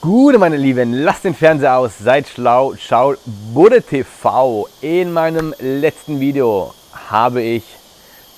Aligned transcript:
Gute, 0.00 0.38
meine 0.38 0.56
Lieben, 0.56 0.92
lasst 0.92 1.24
den 1.24 1.34
Fernseher 1.34 1.76
aus, 1.76 1.98
seid 1.98 2.28
schlau, 2.28 2.76
schaut 2.76 3.18
Bude 3.52 3.82
TV. 3.82 4.68
In 4.80 5.12
meinem 5.12 5.52
letzten 5.58 6.20
Video 6.20 6.72
habe 7.08 7.42
ich 7.42 7.64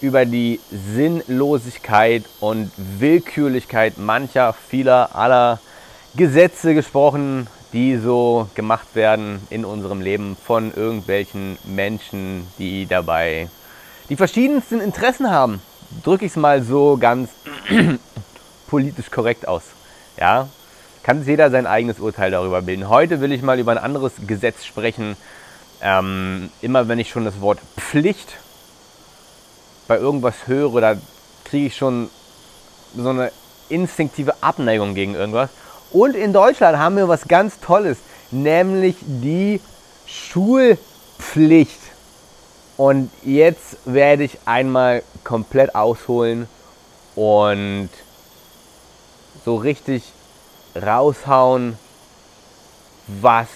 über 0.01 0.25
die 0.25 0.59
Sinnlosigkeit 0.71 2.25
und 2.41 2.73
Willkürlichkeit 2.79 3.99
mancher, 3.99 4.54
vieler, 4.71 5.15
aller 5.15 5.59
Gesetze 6.17 6.73
gesprochen, 6.73 7.46
die 7.74 7.99
so 7.99 8.49
gemacht 8.54 8.95
werden 8.95 9.47
in 9.51 9.67
unserem 9.67 10.01
Leben 10.01 10.38
von 10.42 10.72
irgendwelchen 10.72 11.58
Menschen, 11.65 12.47
die 12.58 12.87
dabei 12.87 13.51
die 14.08 14.17
verschiedensten 14.17 14.81
Interessen 14.81 15.31
haben. 15.31 15.61
Drücke 16.05 16.24
ich 16.24 16.33
es 16.33 16.37
mal 16.37 16.62
so 16.62 16.97
ganz 16.98 17.29
politisch 18.66 19.11
korrekt 19.11 19.47
aus. 19.47 19.65
Ja, 20.19 20.48
kann 21.02 21.24
jeder 21.24 21.51
sein 21.51 21.66
eigenes 21.66 21.98
Urteil 21.98 22.30
darüber 22.30 22.62
bilden. 22.62 22.88
Heute 22.88 23.20
will 23.20 23.32
ich 23.32 23.42
mal 23.42 23.58
über 23.58 23.72
ein 23.72 23.78
anderes 23.78 24.12
Gesetz 24.27 24.64
sprechen. 24.64 25.16
Ähm, 25.82 26.50
immer 26.60 26.88
wenn 26.88 26.98
ich 26.98 27.08
schon 27.08 27.24
das 27.24 27.41
Wort 27.41 27.58
Pflicht 27.78 28.36
bei 29.88 29.96
irgendwas 29.96 30.46
höre, 30.46 30.80
da 30.80 30.96
kriege 31.44 31.66
ich 31.66 31.77
schon 31.77 32.10
so 32.94 33.08
eine 33.08 33.32
instinktive 33.68 34.34
Abneigung 34.42 34.94
gegen 34.94 35.14
irgendwas. 35.14 35.50
Und 35.91 36.14
in 36.14 36.32
Deutschland 36.32 36.78
haben 36.78 36.96
wir 36.96 37.08
was 37.08 37.27
ganz 37.27 37.60
Tolles, 37.60 37.98
nämlich 38.30 38.96
die 39.00 39.60
Schulpflicht. 40.06 41.80
Und 42.77 43.10
jetzt 43.24 43.78
werde 43.84 44.24
ich 44.24 44.38
einmal 44.44 45.02
komplett 45.24 45.74
ausholen 45.74 46.48
und 47.14 47.91
so 49.44 49.56
richtig 49.56 50.02
raushauen, 50.74 51.79
was 53.06 53.48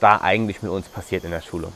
da 0.00 0.18
eigentlich 0.18 0.62
mit 0.62 0.70
uns 0.70 0.88
passiert 0.88 1.24
in 1.24 1.30
der 1.30 1.42
Schule. 1.42 1.72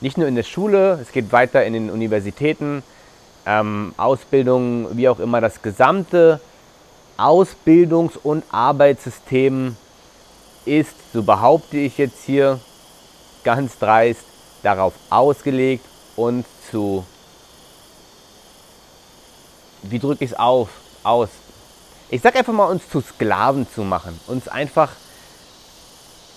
Nicht 0.00 0.18
nur 0.18 0.28
in 0.28 0.36
der 0.36 0.42
Schule, 0.42 0.98
es 1.02 1.10
geht 1.10 1.32
weiter 1.32 1.64
in 1.64 1.72
den 1.72 1.90
Universitäten, 1.90 2.82
ähm, 3.46 3.94
Ausbildung, 3.96 4.96
wie 4.96 5.08
auch 5.08 5.18
immer, 5.18 5.40
das 5.40 5.62
gesamte 5.62 6.40
Ausbildungs- 7.16 8.18
und 8.22 8.44
Arbeitssystem 8.50 9.76
ist, 10.64 10.94
so 11.12 11.22
behaupte 11.22 11.78
ich 11.78 11.96
jetzt 11.96 12.24
hier 12.24 12.60
ganz 13.44 13.78
dreist, 13.78 14.24
darauf 14.62 14.94
ausgelegt, 15.10 15.84
uns 16.16 16.44
zu, 16.70 17.04
wie 19.82 19.98
drücke 19.98 20.24
ich 20.24 20.32
es 20.32 20.38
auf, 20.38 20.68
aus, 21.04 21.28
ich 22.08 22.22
sag 22.22 22.36
einfach 22.36 22.52
mal, 22.52 22.66
uns 22.66 22.88
zu 22.88 23.00
Sklaven 23.00 23.66
zu 23.72 23.82
machen, 23.82 24.18
uns 24.26 24.48
einfach 24.48 24.90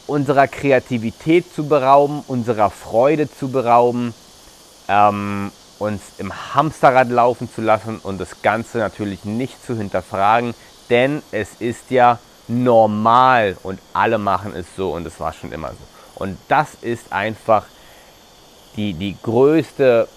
unserer 0.08 0.48
Kreativität 0.48 1.54
zu 1.54 1.68
berauben, 1.68 2.24
unserer 2.28 2.72
Freude 2.72 3.32
zu 3.32 3.50
berauben, 3.50 4.14
ähm, 4.88 5.52
uns 5.78 6.02
im 6.18 6.34
Hamsterrad 6.56 7.10
laufen 7.10 7.50
zu 7.54 7.62
lassen 7.62 8.00
und 8.02 8.20
das 8.20 8.42
Ganze 8.42 8.80
natürlich 8.80 9.24
nicht 9.24 9.64
zu 9.64 9.78
hinterfragen, 9.78 10.56
denn 10.90 11.22
es 11.32 11.50
ist 11.60 11.92
ja 11.92 12.18
normal 12.48 13.56
und 13.62 13.80
alle 13.94 14.18
machen 14.18 14.56
es 14.56 14.66
so 14.76 14.92
und 14.94 15.06
es 15.06 15.20
war 15.20 15.34
schon 15.34 15.52
immer 15.52 15.70
so. 15.70 16.24
Und 16.24 16.38
das 16.48 16.70
ist 16.82 17.14
einfach 17.14 17.66
die, 18.76 18.94
die 18.94 19.16
größte 19.22 20.08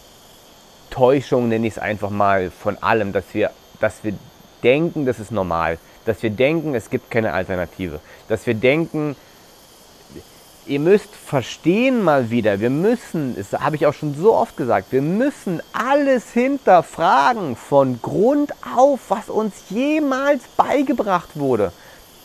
Täuschung, 0.91 1.49
nenne 1.49 1.67
ich 1.67 1.75
es 1.75 1.79
einfach 1.79 2.11
mal, 2.11 2.51
von 2.51 2.83
allem, 2.83 3.13
dass 3.13 3.25
wir, 3.33 3.51
dass 3.81 4.03
wir 4.03 4.15
denken, 4.63 5.07
das 5.07 5.19
ist 5.19 5.31
normal. 5.31 5.79
Dass 6.05 6.23
wir 6.23 6.31
denken, 6.31 6.75
es 6.75 6.91
gibt 6.91 7.11
keine 7.11 7.33
Alternative. 7.33 8.01
Dass 8.29 8.47
wir 8.47 8.55
denken, 8.55 9.17
ihr 10.67 10.81
müsst 10.81 11.15
verstehen 11.15 12.03
mal 12.03 12.31
wieder, 12.31 12.61
wir 12.61 12.71
müssen, 12.71 13.37
das 13.37 13.61
habe 13.61 13.77
ich 13.77 13.87
auch 13.87 13.95
schon 13.95 14.15
so 14.15 14.35
oft 14.35 14.57
gesagt, 14.57 14.93
wir 14.93 15.03
müssen 15.03 15.61
alles 15.73 16.31
hinterfragen 16.33 17.57
von 17.57 18.01
Grund 18.01 18.53
auf, 18.77 19.01
was 19.09 19.29
uns 19.29 19.55
jemals 19.71 20.43
beigebracht 20.57 21.31
wurde. 21.35 21.73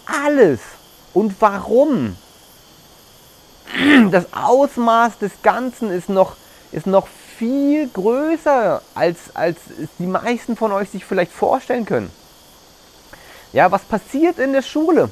Alles. 0.06 0.60
Und 1.14 1.36
warum? 1.40 2.16
Das 4.12 4.34
Ausmaß 4.34 5.18
des 5.20 5.42
Ganzen 5.44 5.92
ist 5.92 6.08
noch, 6.08 6.38
ist 6.72 6.88
noch 6.88 7.08
viel 7.38 7.90
größer, 7.90 8.82
als, 8.96 9.36
als 9.36 9.58
die 10.00 10.08
meisten 10.08 10.56
von 10.56 10.72
euch 10.72 10.90
sich 10.90 11.04
vielleicht 11.04 11.32
vorstellen 11.32 11.86
können. 11.86 12.10
Ja, 13.58 13.72
was 13.72 13.82
passiert 13.82 14.38
in 14.38 14.54
der 14.54 14.62
Schule? 14.62 15.10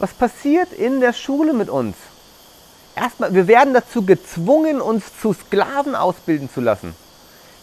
Was 0.00 0.12
passiert 0.12 0.72
in 0.72 0.98
der 0.98 1.12
Schule 1.12 1.52
mit 1.52 1.70
uns? 1.70 1.94
Erstmal, 2.96 3.32
wir 3.32 3.46
werden 3.46 3.72
dazu 3.72 4.02
gezwungen, 4.02 4.80
uns 4.80 5.04
zu 5.22 5.32
Sklaven 5.32 5.94
ausbilden 5.94 6.50
zu 6.52 6.60
lassen. 6.60 6.96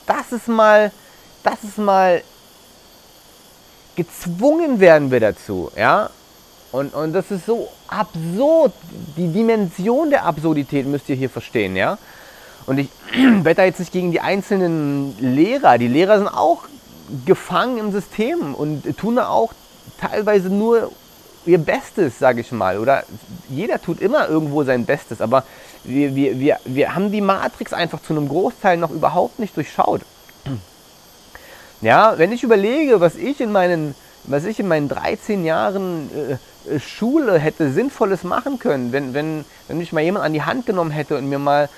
Das 0.08 0.32
ist 0.32 0.48
mal, 0.48 0.94
das 1.44 1.66
ist 1.66 1.78
mal, 1.78 2.24
gezwungen 3.98 4.80
werden 4.80 5.12
wir 5.12 5.20
dazu, 5.20 5.70
ja? 5.76 6.10
Und, 6.72 6.94
und 6.94 7.12
das 7.12 7.30
ist 7.30 7.46
so 7.46 7.68
absurd. 7.90 8.72
Die 9.18 9.28
Dimension 9.28 10.12
der 10.12 10.24
Absurdität 10.24 10.88
müsst 10.88 11.10
ihr 11.10 11.18
hier 11.18 11.30
verstehen, 11.30 11.76
ja? 11.76 11.98
Und 12.68 12.78
ich 12.78 12.88
da 13.44 13.66
jetzt 13.66 13.82
nicht 13.82 13.92
gegen 13.92 14.14
die 14.14 14.22
einzelnen 14.22 15.14
Lehrer. 15.20 15.78
Die 15.78 15.90
Lehrer 15.90 16.20
sind 16.20 16.30
auch 16.30 16.70
gefangen 17.26 17.78
im 17.78 17.92
System 17.92 18.56
und 18.56 18.98
tun 18.98 19.18
da 19.18 19.28
auch 19.28 19.52
teilweise 20.02 20.50
nur 20.50 20.92
ihr 21.46 21.58
Bestes, 21.58 22.20
sage 22.20 22.42
ich 22.42 22.52
mal. 22.52 22.78
Oder 22.78 23.04
jeder 23.50 23.82
tut 23.82 24.02
immer 24.02 24.28
irgendwo 24.28 24.64
sein 24.64 24.86
Bestes. 24.86 25.22
Aber 25.22 25.44
wir, 25.84 26.16
wir, 26.16 26.40
wir, 26.40 26.60
wir 26.66 26.96
haben 26.96 27.12
die 27.12 27.22
Matrix 27.22 27.74
einfach 27.74 28.02
zu 28.02 28.14
einem 28.14 28.28
Großteil 28.28 28.78
noch 28.78 28.92
überhaupt 28.92 29.40
nicht 29.40 29.56
durchschaut. 29.56 30.02
Ja, 31.84 32.20
wenn 32.20 32.32
ich 32.32 32.44
überlege, 32.44 33.02
was 33.02 33.16
ich 33.16 33.42
in 33.42 33.52
meinen, 33.52 33.96
was 34.26 34.46
ich 34.46 34.60
in 34.60 34.68
meinen 34.68 34.88
13 34.88 35.44
Jahren 35.44 36.12
äh, 36.70 36.80
Schule 36.80 37.40
hätte 37.40 37.72
Sinnvolles 37.72 38.24
machen 38.24 38.60
können, 38.60 38.92
wenn, 38.92 39.16
wenn, 39.16 39.46
wenn 39.68 39.80
mich 39.80 39.92
mal 39.92 40.02
jemand 40.02 40.24
an 40.24 40.34
die 40.34 40.44
Hand 40.44 40.68
genommen 40.68 40.92
hätte 40.92 41.18
und 41.18 41.28
mir 41.28 41.40
mal 41.40 41.70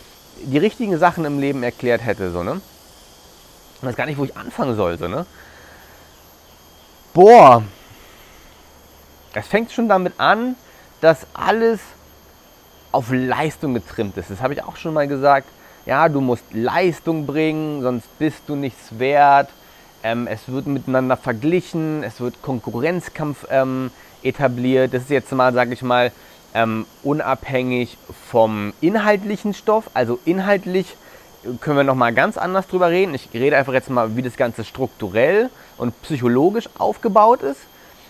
die 0.41 0.57
richtigen 0.57 0.99
Sachen 0.99 1.23
im 1.23 1.39
Leben 1.39 1.63
erklärt 1.63 2.03
hätte, 2.03 2.31
so, 2.31 2.43
ne? 2.43 2.59
Ich 3.77 3.87
weiß 3.87 3.95
gar 3.95 4.05
nicht, 4.05 4.17
wo 4.17 4.25
ich 4.25 4.35
anfangen 4.35 4.75
sollte, 4.75 5.07
ne? 5.07 5.25
Boah, 7.13 7.63
es 9.33 9.47
fängt 9.47 9.71
schon 9.71 9.89
damit 9.89 10.19
an, 10.19 10.55
dass 11.01 11.25
alles 11.33 11.79
auf 12.91 13.11
Leistung 13.11 13.73
getrimmt 13.73 14.17
ist. 14.17 14.29
Das 14.29 14.41
habe 14.41 14.53
ich 14.53 14.63
auch 14.63 14.77
schon 14.77 14.93
mal 14.93 15.07
gesagt. 15.07 15.47
Ja, 15.85 16.07
du 16.07 16.21
musst 16.21 16.45
Leistung 16.53 17.25
bringen, 17.25 17.81
sonst 17.81 18.07
bist 18.19 18.43
du 18.47 18.55
nichts 18.55 18.99
wert. 18.99 19.49
Ähm, 20.03 20.27
es 20.27 20.47
wird 20.47 20.67
miteinander 20.67 21.17
verglichen, 21.17 22.03
es 22.03 22.21
wird 22.21 22.41
Konkurrenzkampf 22.41 23.45
ähm, 23.49 23.91
etabliert. 24.21 24.93
Das 24.93 25.03
ist 25.03 25.09
jetzt 25.09 25.31
mal, 25.31 25.53
sage 25.53 25.73
ich 25.73 25.81
mal, 25.81 26.11
ähm, 26.53 26.85
unabhängig 27.01 27.97
vom 28.29 28.73
inhaltlichen 28.79 29.53
Stoff. 29.53 29.89
Also 29.93 30.19
inhaltlich 30.23 30.95
können 31.59 31.77
wir 31.77 31.83
nochmal 31.83 32.13
ganz 32.13 32.37
anders 32.37 32.67
drüber 32.67 32.89
reden. 32.89 33.13
Ich 33.15 33.29
rede 33.33 33.57
einfach 33.57 33.73
jetzt 33.73 33.89
mal, 33.89 34.15
wie 34.15 34.21
das 34.21 34.37
Ganze 34.37 34.63
strukturell 34.63 35.49
und 35.77 35.99
psychologisch 36.03 36.69
aufgebaut 36.77 37.41
ist 37.41 37.59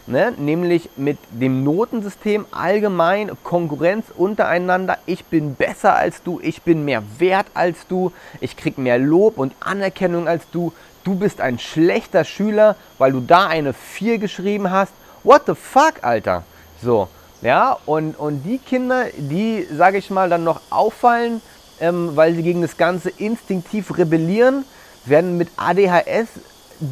ne? 0.08 0.34
nämlich 0.38 0.90
mit 0.96 1.18
dem 1.32 1.64
Notensystem 1.64 2.46
allgemein 2.52 3.32
Konkurrenz 3.44 4.06
untereinander. 4.16 4.98
Ich 5.06 5.26
bin 5.26 5.56
besser 5.56 5.96
als 5.96 6.24
du, 6.24 6.40
ich 6.42 6.62
bin 6.62 6.86
mehr 6.86 7.04
wert 7.18 7.48
als 7.54 7.88
du, 7.88 8.12
ich 8.42 8.58
krieg 8.58 8.78
mehr 8.78 8.98
Lob 8.98 9.38
und 9.38 9.54
Anerkennung 9.60 10.28
als 10.28 10.44
du. 10.52 10.74
Du 11.04 11.16
bist 11.16 11.42
ein 11.42 11.60
schlechter 11.60 12.24
Schüler, 12.24 12.76
weil 12.98 13.12
du 13.12 13.20
da 13.20 13.48
eine 13.48 13.74
4 13.74 14.20
geschrieben 14.20 14.72
hast. 14.72 14.94
What 15.24 15.44
the 15.48 15.56
fuck, 15.56 15.96
Alter? 16.02 16.44
So, 16.82 17.08
ja, 17.42 17.78
und, 17.86 18.18
und 18.18 18.44
die 18.44 18.58
Kinder, 18.58 19.06
die, 19.18 19.68
sage 19.72 19.98
ich 19.98 20.10
mal, 20.10 20.30
dann 20.30 20.44
noch 20.44 20.62
auffallen, 20.70 21.42
ähm, 21.80 22.16
weil 22.16 22.36
sie 22.36 22.44
gegen 22.44 22.62
das 22.62 22.78
Ganze 22.78 23.10
instinktiv 23.10 23.98
rebellieren, 23.98 24.64
werden 25.06 25.38
mit 25.38 25.50
ADHS 25.58 26.30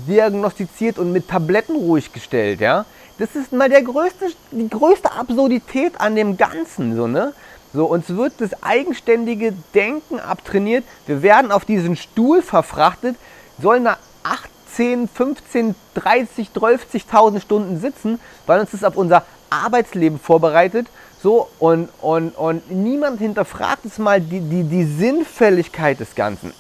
diagnostiziert 0.08 0.98
und 0.98 1.12
mit 1.12 1.28
Tabletten 1.28 1.76
ruhig 1.76 2.12
gestellt, 2.14 2.62
ja. 2.62 2.86
Das 3.18 3.36
ist 3.36 3.52
mal 3.52 3.70
der 3.70 3.84
größte, 3.84 4.28
die 4.52 4.70
größte 4.70 5.12
Absurdität 5.12 6.00
an 6.00 6.16
dem 6.16 6.38
Ganzen, 6.38 6.96
so, 6.96 7.08
ne? 7.08 7.34
So, 7.74 7.86
uns 7.86 8.10
wird 8.10 8.34
das 8.40 8.64
eigenständige 8.64 9.54
Denken 9.74 10.20
abtrainiert. 10.20 10.84
Wir 11.06 11.22
werden 11.22 11.52
auf 11.52 11.64
diesen 11.64 11.96
Stuhl 11.96 12.42
verfrachtet, 12.42 13.16
sollen 13.62 13.86
da 13.86 13.98
18, 14.24 15.08
15, 15.08 15.76
30, 15.94 16.50
30.000 16.54 17.40
Stunden 17.40 17.80
sitzen, 17.80 18.20
weil 18.46 18.60
uns 18.60 18.72
das 18.72 18.84
auf 18.84 18.98
unser 18.98 19.24
Arbeitsleben 19.50 20.20
vorbereitet. 20.20 20.88
So, 21.22 21.48
und, 21.60 21.90
und, 22.02 22.32
und 22.32 22.72
niemand 22.72 23.20
hinterfragt 23.20 23.86
es 23.86 24.00
mal 24.00 24.20
die, 24.20 24.40
die, 24.42 24.64
die 24.64 24.84
Sinnfälligkeit 24.84 26.00
des 26.00 26.16
Ganzen. 26.16 26.52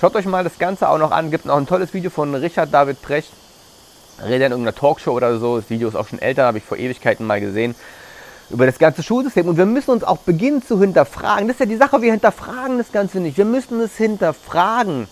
Schaut 0.00 0.14
euch 0.14 0.26
mal 0.26 0.44
das 0.44 0.58
Ganze 0.58 0.88
auch 0.88 0.98
noch 0.98 1.10
an. 1.10 1.30
Gibt 1.30 1.46
noch 1.46 1.56
ein 1.56 1.66
tolles 1.66 1.92
Video 1.92 2.10
von 2.10 2.34
Richard 2.34 2.72
David 2.72 3.02
Precht 3.02 3.32
rede 4.22 4.46
in 4.46 4.52
irgendeiner 4.52 4.74
Talkshow 4.74 5.12
oder 5.12 5.38
so, 5.38 5.58
das 5.58 5.70
Video 5.70 5.88
ist 5.88 5.94
auch 5.94 6.08
schon 6.08 6.18
älter, 6.18 6.44
habe 6.44 6.58
ich 6.58 6.64
vor 6.64 6.76
Ewigkeiten 6.76 7.26
mal 7.26 7.40
gesehen, 7.40 7.74
über 8.50 8.66
das 8.66 8.78
ganze 8.78 9.02
Schulsystem. 9.02 9.46
Und 9.46 9.56
wir 9.56 9.66
müssen 9.66 9.90
uns 9.90 10.04
auch 10.04 10.18
beginnen 10.18 10.62
zu 10.62 10.80
hinterfragen. 10.80 11.48
Das 11.48 11.56
ist 11.56 11.60
ja 11.60 11.66
die 11.66 11.76
Sache, 11.76 12.00
wir 12.00 12.12
hinterfragen 12.12 12.78
das 12.78 12.92
Ganze 12.92 13.20
nicht. 13.20 13.36
Wir 13.36 13.44
müssen 13.44 13.80
es 13.80 13.96
hinterfragen. 13.96 15.06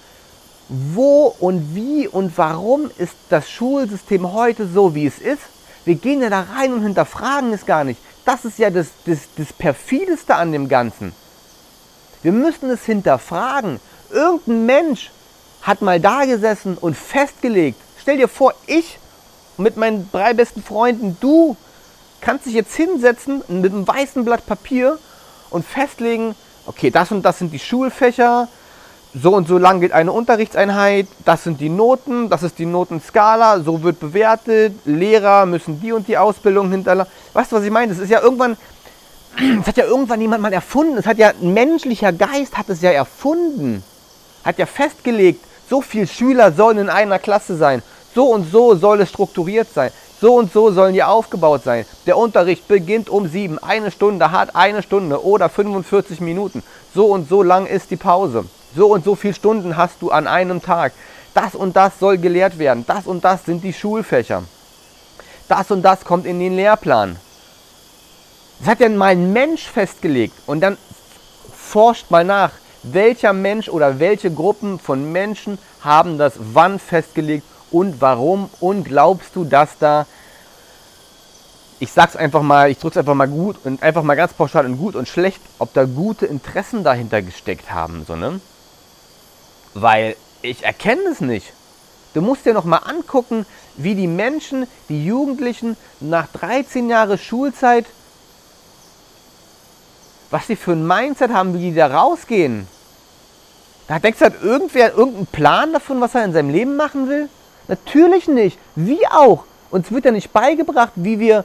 Wo 0.69 1.35
und 1.39 1.77
wie 1.77 2.09
und 2.09 2.37
warum 2.39 2.91
ist 2.99 3.15
das 3.29 3.49
Schulsystem 3.51 4.33
heute 4.33 4.67
so, 4.67 4.95
wie 4.95 5.07
es 5.07 5.19
ist? 5.19 5.43
Wir 5.85 5.95
gehen 5.95 6.23
ja 6.23 6.31
da 6.31 6.47
rein 6.57 6.73
und 6.73 6.83
hinterfragen 6.83 7.53
es 7.53 7.67
gar 7.67 7.85
nicht. 7.85 8.01
Das 8.25 8.45
ist 8.45 8.59
ja 8.59 8.71
das, 8.71 8.89
das, 9.05 9.19
das 9.37 9.53
perfideste 9.53 10.35
an 10.35 10.51
dem 10.51 10.69
Ganzen. 10.69 11.13
Wir 12.23 12.33
müssen 12.33 12.69
es 12.71 12.85
hinterfragen. 12.85 13.79
Irgendein 14.11 14.67
Mensch 14.67 15.11
hat 15.63 15.83
mal 15.83 16.01
da 16.01 16.25
gesessen 16.25 16.79
und 16.79 16.97
festgelegt. 16.97 17.81
Stell 18.01 18.17
dir 18.17 18.29
vor, 18.29 18.55
ich 18.67 18.99
mit 19.59 19.77
meinen 19.77 20.09
drei 20.13 20.35
besten 20.35 20.63
Freunden, 20.63 21.17
du 21.21 21.57
kannst 22.21 22.47
dich 22.47 22.55
jetzt 22.55 22.75
hinsetzen 22.75 23.43
mit 23.49 23.73
einem 23.73 23.87
weißen 23.87 24.25
Blatt 24.25 24.47
Papier 24.47 24.99
und 25.51 25.65
festlegen, 25.65 26.35
okay, 26.67 26.91
das 26.91 27.11
und 27.11 27.23
das 27.23 27.39
sind 27.39 27.53
die 27.53 27.59
Schulfächer, 27.59 28.49
so 29.15 29.35
und 29.35 29.49
so 29.49 29.57
lang 29.57 29.81
geht 29.81 29.93
eine 29.93 30.13
Unterrichtseinheit, 30.13 31.07
das 31.25 31.45
sind 31.45 31.61
die 31.61 31.69
Noten, 31.69 32.29
das 32.29 32.43
ist 32.43 32.59
die 32.59 32.67
Notenskala, 32.67 33.61
so 33.61 33.83
wird 33.83 33.99
bewertet, 33.99 34.75
Lehrer 34.85 35.47
müssen 35.47 35.81
die 35.81 35.93
und 35.93 36.07
die 36.07 36.19
Ausbildung 36.19 36.71
hinterlassen. 36.71 37.11
Weißt 37.33 37.51
du, 37.51 37.57
was 37.57 37.65
ich 37.65 37.71
meine? 37.71 37.93
Das 37.93 38.03
ist 38.03 38.11
ja 38.11 38.21
irgendwann, 38.21 38.57
das 39.59 39.69
hat 39.69 39.77
ja 39.79 39.85
irgendwann 39.85 40.21
jemand 40.21 40.43
mal 40.43 40.53
erfunden. 40.53 40.99
Es 40.99 41.07
hat 41.07 41.19
ja 41.19 41.31
ein 41.31 41.55
menschlicher 41.55 42.13
Geist 42.13 42.59
hat 42.59 42.69
es 42.69 42.83
ja 42.83 42.91
erfunden. 42.91 43.83
Hat 44.47 44.59
ja 44.59 44.67
festgelegt, 44.67 45.45
so 45.69 45.83
viele 45.83 46.07
Schüler 46.07 46.53
sollen 46.53 46.79
in 46.79 46.89
einer 46.89 47.19
Klasse 47.19 47.57
sein. 47.57 47.83
So 48.15 48.27
und 48.31 48.51
so 48.51 48.77
soll 48.77 49.01
es 49.01 49.09
strukturiert 49.09 49.67
sein. 49.75 49.91
So 50.21 50.37
und 50.37 50.53
so 50.53 50.71
sollen 50.71 50.95
die 50.95 51.03
aufgebaut 51.03 51.65
sein. 51.65 51.85
Der 52.07 52.17
Unterricht 52.17 52.69
beginnt 52.69 53.11
um 53.11 53.29
sieben. 53.29 53.59
Eine 53.59 53.91
Stunde 53.91 54.31
hat 54.31 54.55
eine 54.55 54.83
Stunde 54.83 55.25
oder 55.25 55.49
45 55.49 56.21
Minuten. 56.21 56.63
So 56.95 57.07
und 57.07 57.29
so 57.29 57.43
lang 57.43 57.67
ist 57.67 57.91
die 57.91 57.97
Pause. 57.97 58.45
So 58.75 58.87
und 58.87 59.05
so 59.05 59.17
viele 59.17 59.35
Stunden 59.35 59.77
hast 59.77 60.01
du 60.01 60.11
an 60.11 60.29
einem 60.29 60.63
Tag. 60.63 60.93
Das 61.35 61.57
und 61.57 61.75
das 61.75 61.99
soll 61.99 62.17
gelehrt 62.17 62.59
werden. 62.59 62.85
Das 62.87 63.07
und 63.07 63.25
das 63.25 63.45
sind 63.45 63.65
die 63.65 63.73
Schulfächer. 63.73 64.45
Das 65.49 65.71
und 65.73 65.83
das 65.83 66.05
kommt 66.05 66.25
in 66.25 66.39
den 66.39 66.55
Lehrplan. 66.55 67.17
Das 68.61 68.69
hat 68.69 68.81
ja 68.81 68.89
mal 68.89 69.09
ein 69.09 69.33
Mensch 69.33 69.67
festgelegt. 69.67 70.35
Und 70.47 70.61
dann 70.61 70.79
forscht 71.53 72.11
mal 72.11 72.25
nach, 72.25 72.53
welcher 72.93 73.33
Mensch 73.33 73.69
oder 73.69 73.99
welche 73.99 74.31
Gruppen 74.31 74.79
von 74.79 75.13
Menschen 75.13 75.59
haben 75.81 76.19
das 76.19 76.35
wann 76.39 76.79
festgelegt 76.79 77.47
und 77.71 78.01
warum 78.01 78.49
und 78.61 78.85
glaubst 78.85 79.35
du, 79.35 79.45
dass 79.45 79.79
da, 79.79 80.07
ich 81.79 81.93
sag's 81.93 82.17
einfach 82.17 82.43
mal, 82.43 82.71
ich 82.71 82.79
drück's 82.79 82.97
einfach 82.97 83.15
mal 83.15 83.29
gut 83.29 83.57
und 83.65 83.83
einfach 83.83 84.03
mal 84.03 84.15
ganz 84.15 84.33
pauschal 84.33 84.67
in 84.67 84.79
gut 84.79 84.97
und 84.97 85.09
schlecht, 85.09 85.41
ob 85.59 85.73
da 85.75 85.85
gute 85.85 86.27
Interessen 86.27 86.85
dahinter 86.85 87.23
gesteckt 87.23 87.71
haben, 87.71 88.05
so, 88.07 88.17
ne? 88.17 88.41
Weil 89.75 90.17
ich 90.43 90.65
erkenne 90.65 91.03
es 91.11 91.21
nicht. 91.21 91.53
Du 92.15 92.23
musst 92.23 92.47
dir 92.47 92.55
noch 92.55 92.65
mal 92.65 92.79
angucken, 92.79 93.45
wie 93.77 93.95
die 93.95 94.07
Menschen, 94.07 94.67
die 94.89 95.05
Jugendlichen 95.05 95.77
nach 96.01 96.29
13 96.29 96.89
Jahren 96.89 97.19
Schulzeit, 97.19 97.85
was 100.31 100.47
sie 100.47 100.57
für 100.57 100.73
ein 100.73 100.87
Mindset 100.87 101.31
haben, 101.31 101.53
wie 101.55 101.71
die 101.71 101.75
da 101.75 101.89
rausgehen. 101.89 102.67
Da 103.89 103.99
denkst 103.99 104.19
du, 104.19 104.25
hat 104.25 104.43
irgendwer 104.43 104.95
irgendeinen 104.95 105.27
Plan 105.27 105.73
davon, 105.73 106.01
was 106.01 106.15
er 106.15 106.25
in 106.25 106.33
seinem 106.33 106.51
Leben 106.51 106.77
machen 106.77 107.09
will? 107.09 107.29
Natürlich 107.69 108.29
nicht. 108.29 108.59
Wie 108.75 109.07
auch? 109.07 109.45
Uns 109.71 109.91
wird 109.91 110.05
ja 110.05 110.11
nicht 110.11 110.33
beigebracht, 110.33 110.93
wie 110.97 111.19
wir. 111.19 111.45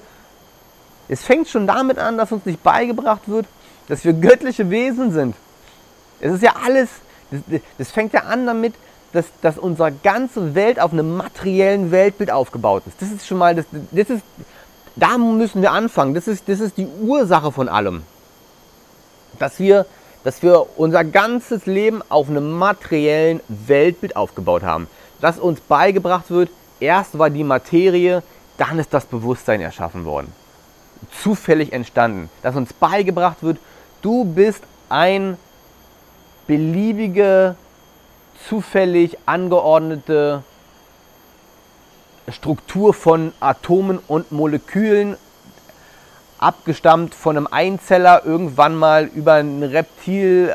Es 1.08 1.24
fängt 1.24 1.50
schon 1.50 1.68
damit 1.68 1.98
an, 1.98 2.18
dass 2.18 2.32
uns 2.32 2.46
nicht 2.46 2.64
beigebracht 2.64 3.28
wird, 3.28 3.46
dass 3.88 4.06
wir 4.06 4.14
göttliche 4.14 4.70
Wesen 4.70 5.12
sind. 5.12 5.36
Es 6.20 6.34
ist 6.34 6.44
ja 6.44 6.54
alles. 6.64 6.90
Das 7.78 7.92
fängt 7.92 8.14
ja 8.14 8.22
an 8.22 8.46
damit, 8.46 8.74
dass, 9.14 9.26
dass 9.42 9.58
unsere 9.58 9.92
ganze 9.92 10.56
Welt 10.56 10.80
auf 10.80 10.94
einem 10.94 11.18
materiellen 11.18 11.92
Weltbild 11.92 12.32
aufgebaut 12.32 12.84
ist. 12.88 13.02
Das 13.02 13.12
ist 13.12 13.28
schon 13.28 13.38
mal. 13.38 13.56
Das, 13.56 13.66
das 13.92 14.10
ist, 14.10 14.24
da 14.96 15.18
müssen 15.18 15.62
wir 15.62 15.72
anfangen. 15.72 16.14
Das 16.14 16.28
ist, 16.28 16.48
das 16.48 16.60
ist 16.60 16.78
die 16.78 16.88
Ursache 17.02 17.52
von 17.52 17.70
allem. 17.70 18.04
Dass 19.40 19.60
wir, 19.60 19.86
dass 20.24 20.44
wir 20.44 20.78
unser 20.78 21.04
ganzes 21.04 21.66
Leben 21.66 22.02
auf 22.10 22.30
einem 22.30 22.52
materiellen 22.52 23.42
Weltbild 23.48 24.16
aufgebaut 24.16 24.64
haben 24.64 24.88
dass 25.22 25.40
uns 25.40 25.62
beigebracht 25.62 26.30
wird, 26.30 26.50
erst 26.80 27.18
war 27.18 27.30
die 27.30 27.44
Materie, 27.44 28.24
dann 28.58 28.80
ist 28.80 28.94
das 28.94 29.06
Bewusstsein 29.06 29.62
erschaffen 29.62 30.04
worden. 30.04 30.34
Zufällig 31.24 31.72
entstanden. 31.72 32.30
Dass 32.42 32.56
uns 32.56 32.74
beigebracht 32.74 33.42
wird, 33.42 33.60
du 34.02 34.26
bist 34.26 34.64
ein 34.90 35.38
beliebige, 36.48 37.56
zufällig 38.48 39.18
angeordnete 39.26 40.44
Struktur 42.28 42.94
von 42.94 43.34
Atomen 43.40 44.00
und 44.08 44.32
Molekülen, 44.32 45.18
abgestammt 46.42 47.16
von 47.16 47.38
einem 47.38 47.48
Einzeller, 47.48 48.24
irgendwann 48.26 48.76
mal 48.76 49.06
über 49.06 49.36
ein 49.36 49.64
Reptil 49.64 50.54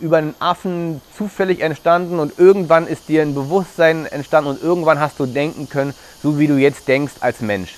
über 0.00 0.18
einen 0.18 0.34
Affen 0.38 1.00
zufällig 1.16 1.60
entstanden 1.60 2.18
und 2.18 2.38
irgendwann 2.38 2.86
ist 2.86 3.08
dir 3.08 3.22
ein 3.22 3.34
Bewusstsein 3.34 4.06
entstanden 4.06 4.50
und 4.50 4.62
irgendwann 4.62 5.00
hast 5.00 5.18
du 5.18 5.26
denken 5.26 5.68
können, 5.68 5.94
so 6.22 6.38
wie 6.38 6.46
du 6.46 6.56
jetzt 6.56 6.88
denkst 6.88 7.14
als 7.20 7.40
Mensch. 7.40 7.76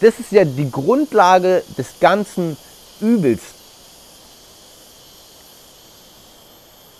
Das 0.00 0.18
ist 0.18 0.32
ja 0.32 0.44
die 0.44 0.70
Grundlage 0.70 1.62
des 1.78 2.00
ganzen 2.00 2.56
Übels. 3.00 3.40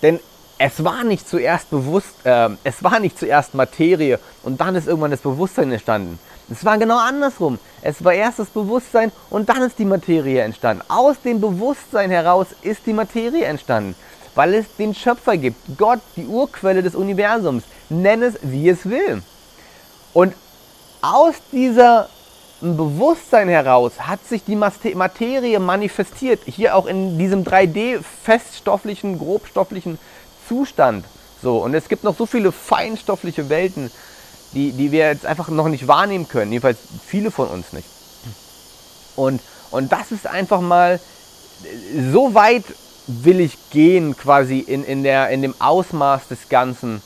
Denn 0.03 0.21
es 0.59 0.85
war 0.85 1.05
nicht 1.05 1.29
zuerst 1.29 1.71
bewusst, 1.71 2.15
äh, 2.25 2.51
es 2.65 2.83
war 2.83 3.01
nicht 3.01 3.19
zuerst 3.19 3.55
Materie 3.55 4.19
und 4.43 4.61
dann 4.61 4.75
ist 4.75 4.87
irgendwann 4.87 5.11
das 5.11 5.21
Bewusstsein 5.21 5.73
entstanden. 5.73 6.19
Es 6.50 6.64
war 6.64 6.79
genau 6.79 6.99
andersrum. 6.99 7.58
Es 7.82 8.02
war 8.05 8.12
erst 8.12 8.41
das 8.41 8.49
Bewusstsein 8.49 9.12
und 9.31 9.49
dann 9.49 9.62
ist 9.62 9.79
die 9.79 9.85
Materie 9.85 10.43
entstanden. 10.43 10.82
Aus 10.88 11.20
dem 11.23 11.41
Bewusstsein 11.41 12.11
heraus 12.11 12.49
ist 12.62 12.87
die 12.87 12.93
Materie 12.93 13.44
entstanden 13.44 13.94
weil 14.35 14.55
es 14.55 14.67
den 14.76 14.94
Schöpfer 14.94 15.37
gibt. 15.37 15.58
Gott, 15.76 16.00
die 16.17 16.26
Urquelle 16.26 16.82
des 16.82 16.94
Universums. 16.94 17.64
Nenn 17.88 18.23
es, 18.23 18.35
wie 18.43 18.69
es 18.69 18.88
will. 18.88 19.23
Und 20.12 20.35
aus 21.02 21.35
diesem 21.52 22.05
Bewusstsein 22.61 23.49
heraus 23.49 23.93
hat 24.00 24.25
sich 24.26 24.44
die 24.44 24.56
Materie 24.56 25.59
manifestiert. 25.59 26.40
Hier 26.47 26.76
auch 26.76 26.87
in 26.87 27.19
diesem 27.19 27.45
3D-feststofflichen, 27.45 29.19
grobstofflichen 29.19 29.99
Zustand. 30.49 31.04
So, 31.42 31.59
und 31.59 31.75
es 31.75 31.88
gibt 31.88 32.04
noch 32.04 32.16
so 32.16 32.26
viele 32.26 32.52
feinstoffliche 32.52 33.49
Welten, 33.49 33.90
die, 34.52 34.73
die 34.73 34.92
wir 34.92 35.09
jetzt 35.09 35.26
einfach 35.26 35.49
noch 35.49 35.69
nicht 35.69 35.87
wahrnehmen 35.87 36.28
können. 36.28 36.52
Jedenfalls 36.52 36.78
viele 37.07 37.30
von 37.30 37.49
uns 37.49 37.73
nicht. 37.73 37.88
Und, 39.16 39.40
und 39.71 39.92
das 39.92 40.12
ist 40.12 40.26
einfach 40.26 40.61
mal 40.61 41.00
so 42.12 42.35
weit 42.35 42.64
will 43.07 43.40
ich 43.40 43.57
gehen 43.71 44.16
quasi 44.16 44.61
in, 44.61 44.85
in, 44.85 45.02
der, 45.02 45.30
in 45.30 45.42
dem 45.42 45.54
Ausmaß 45.59 46.28
des 46.28 46.49
Ganzen, 46.49 47.02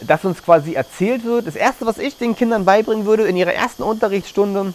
dass 0.00 0.24
uns 0.24 0.42
quasi 0.42 0.74
erzählt 0.74 1.24
wird. 1.24 1.46
Das 1.46 1.56
Erste, 1.56 1.86
was 1.86 1.98
ich 1.98 2.16
den 2.16 2.36
Kindern 2.36 2.64
beibringen 2.64 3.06
würde 3.06 3.26
in 3.26 3.36
ihrer 3.36 3.52
ersten 3.52 3.82
Unterrichtsstunde, 3.82 4.74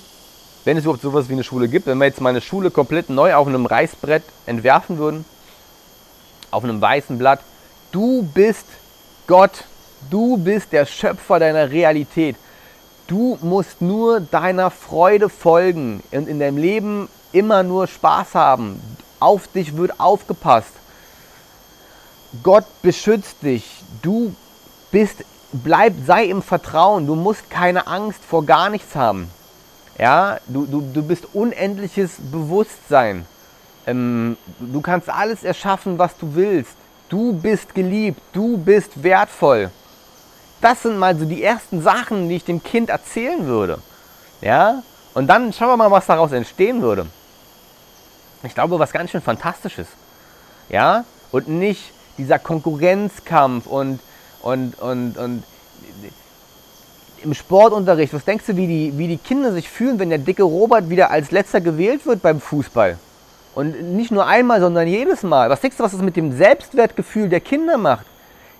wenn 0.63 0.77
es 0.77 0.83
überhaupt 0.83 1.03
sowas 1.03 1.29
wie 1.29 1.33
eine 1.33 1.43
Schule 1.43 1.67
gibt, 1.67 1.87
wenn 1.87 1.97
wir 1.97 2.05
jetzt 2.05 2.21
meine 2.21 2.41
Schule 2.41 2.71
komplett 2.71 3.09
neu 3.09 3.35
auf 3.35 3.47
einem 3.47 3.65
Reißbrett 3.65 4.23
entwerfen 4.45 4.97
würden, 4.97 5.25
auf 6.51 6.63
einem 6.63 6.81
weißen 6.81 7.17
Blatt, 7.17 7.41
du 7.91 8.23
bist 8.33 8.65
Gott, 9.27 9.65
du 10.09 10.37
bist 10.37 10.71
der 10.71 10.85
Schöpfer 10.85 11.39
deiner 11.39 11.71
Realität. 11.71 12.35
Du 13.07 13.37
musst 13.41 13.81
nur 13.81 14.19
deiner 14.19 14.71
Freude 14.71 15.29
folgen 15.29 16.01
und 16.11 16.27
in 16.27 16.39
deinem 16.39 16.57
Leben 16.57 17.07
immer 17.31 17.63
nur 17.63 17.87
Spaß 17.87 18.33
haben 18.33 18.81
auf 19.19 19.47
dich 19.47 19.75
wird 19.75 19.99
aufgepasst. 19.99 20.71
Gott 22.43 22.65
beschützt 22.81 23.41
dich. 23.41 23.65
Du 24.01 24.35
bist, 24.91 25.23
bleib, 25.51 25.93
sei 26.05 26.25
im 26.25 26.41
Vertrauen. 26.41 27.07
Du 27.07 27.15
musst 27.15 27.49
keine 27.49 27.87
Angst 27.87 28.19
vor 28.23 28.45
gar 28.45 28.69
nichts 28.69 28.95
haben. 28.95 29.29
Ja, 29.97 30.37
du, 30.47 30.65
du, 30.65 30.81
du 30.81 31.01
bist 31.01 31.27
unendliches 31.33 32.17
Bewusstsein. 32.31 33.25
Ähm, 33.87 34.37
du 34.59 34.81
kannst 34.81 35.09
alles 35.09 35.43
erschaffen, 35.43 35.97
was 35.97 36.17
du 36.17 36.35
willst. 36.35 36.75
Du 37.07 37.33
bist 37.33 37.73
geliebt. 37.73 38.21
Du 38.33 38.57
bist 38.57 39.01
wertvoll. 39.01 39.71
Das 40.61 40.83
sind 40.83 40.97
mal 40.97 41.17
so 41.17 41.25
die 41.25 41.43
ersten 41.43 41.81
Sachen, 41.81 42.29
die 42.29 42.37
ich 42.37 42.45
dem 42.45 42.63
Kind 42.63 42.89
erzählen 42.89 43.45
würde. 43.45 43.79
Ja, 44.41 44.83
und 45.15 45.27
dann 45.27 45.53
schauen 45.53 45.69
wir 45.69 45.77
mal, 45.77 45.91
was 45.91 46.05
daraus 46.05 46.33
entstehen 46.33 46.81
würde. 46.81 47.07
Ich 48.43 48.53
glaube, 48.53 48.77
was 48.77 48.91
ganz 48.91 49.11
schön 49.11 49.21
Fantastisches. 49.21 49.87
Ja? 50.69 51.05
Und 51.31 51.47
nicht 51.47 51.93
dieser 52.17 52.37
Konkurrenzkampf 52.37 53.65
und, 53.65 53.99
und, 54.41 54.77
und, 54.79 55.17
und 55.17 55.43
im 57.23 57.33
Sportunterricht, 57.33 58.13
was 58.13 58.25
denkst 58.25 58.45
du, 58.47 58.57
wie 58.57 58.67
die, 58.67 58.97
wie 58.97 59.07
die 59.07 59.17
Kinder 59.17 59.51
sich 59.51 59.69
fühlen, 59.69 59.99
wenn 59.99 60.09
der 60.09 60.19
dicke 60.19 60.43
Robert 60.43 60.89
wieder 60.89 61.11
als 61.11 61.31
letzter 61.31 61.61
gewählt 61.61 62.05
wird 62.05 62.21
beim 62.21 62.39
Fußball? 62.39 62.97
Und 63.55 63.95
nicht 63.95 64.11
nur 64.11 64.27
einmal, 64.27 64.59
sondern 64.59 64.85
jedes 64.85 65.23
Mal. 65.23 65.49
Was 65.49 65.61
denkst 65.61 65.77
du, 65.77 65.83
was 65.83 65.93
das 65.93 66.01
mit 66.01 66.17
dem 66.17 66.35
Selbstwertgefühl 66.35 67.29
der 67.29 67.39
Kinder 67.39 67.77
macht? 67.77 68.05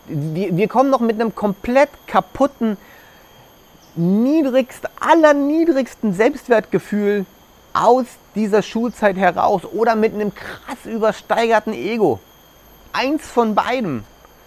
Wir, 0.08 0.56
wir 0.56 0.68
kommen 0.68 0.90
noch 0.90 1.00
mit 1.00 1.20
einem 1.20 1.34
komplett 1.34 1.90
kaputten, 2.08 2.78
niedrigst, 3.96 4.88
allerniedrigsten 5.00 6.14
Selbstwertgefühl 6.14 7.26
aus 7.74 8.06
dieser 8.36 8.62
Schulzeit 8.62 9.18
heraus 9.18 9.64
oder 9.66 9.96
mit 9.96 10.14
einem 10.14 10.34
krass 10.34 10.86
übersteigerten 10.86 11.74
Ego. 11.74 12.20
Eins 12.94 13.28
von 13.28 13.56
beiden. 13.56 14.04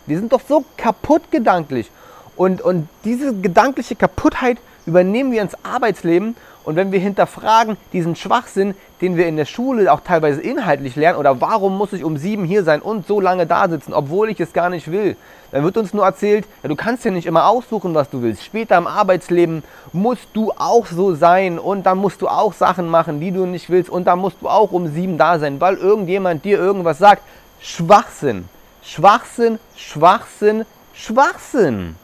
Wir 0.07 0.19
sind 0.19 0.33
doch 0.33 0.41
so 0.47 0.65
kaputt 0.77 1.31
gedanklich. 1.31 1.91
Und, 2.37 2.63
und 2.63 2.89
diese 3.05 3.35
gedankliche 3.35 3.97
Kaputtheit 3.97 4.59
übernehmen 4.87 5.33
wir 5.33 5.43
ins 5.43 5.57
Arbeitsleben. 5.65 6.37
Und 6.69 6.77
wenn 6.77 6.93
wir 6.93 7.01
hinterfragen 7.01 7.79
diesen 7.95 8.15
Schwachsinn, 8.15 8.75
den 9.01 9.17
wir 9.17 9.27
in 9.27 9.39
der 9.39 9.47
Schule 9.47 9.91
auch 9.91 10.01
teilweise 10.01 10.43
inhaltlich 10.43 10.97
lernen, 10.97 11.19
oder 11.19 11.41
warum 11.41 11.79
muss 11.79 11.95
ich 11.95 12.05
um 12.05 12.19
sieben 12.19 12.45
hier 12.45 12.63
sein 12.63 12.83
und 12.83 13.07
so 13.07 13.23
lange 13.23 13.47
da 13.47 13.71
sitzen, 13.71 13.95
obwohl 13.95 14.29
ich 14.29 14.39
es 14.39 14.53
gar 14.53 14.69
nicht 14.69 14.93
will, 14.93 15.17
dann 15.51 15.65
wird 15.65 15.79
uns 15.79 15.95
nur 15.95 16.05
erzählt, 16.05 16.45
ja, 16.63 16.69
du 16.69 16.77
kannst 16.77 17.07
ja 17.07 17.11
nicht 17.11 17.25
immer 17.25 17.47
aussuchen, 17.47 17.95
was 17.95 18.11
du 18.11 18.21
willst. 18.21 18.45
Später 18.45 18.77
im 18.77 18.87
Arbeitsleben 18.87 19.63
musst 19.95 20.29
du 20.35 20.53
auch 20.59 20.85
so 20.85 21.15
sein 21.15 21.59
und 21.59 21.87
dann 21.87 21.97
musst 21.97 22.21
du 22.21 22.29
auch 22.29 22.53
Sachen 22.53 22.87
machen, 22.87 23.19
die 23.19 23.33
du 23.33 23.47
nicht 23.47 23.71
willst 23.71 23.89
und 23.89 24.05
dann 24.05 24.19
musst 24.19 24.37
du 24.43 24.49
auch 24.51 24.71
um 24.71 24.89
sieben 24.89 25.17
da 25.17 25.39
sein, 25.39 25.63
weil 25.63 25.77
irgendjemand 25.77 26.45
dir 26.45 26.59
irgendwas 26.59 26.99
sagt. 26.99 27.23
Schwachsinn, 27.63 28.47
Schwachsinn, 28.83 29.59
Schwachsinn, 29.75 30.67
Schwachsinn. 30.93 31.97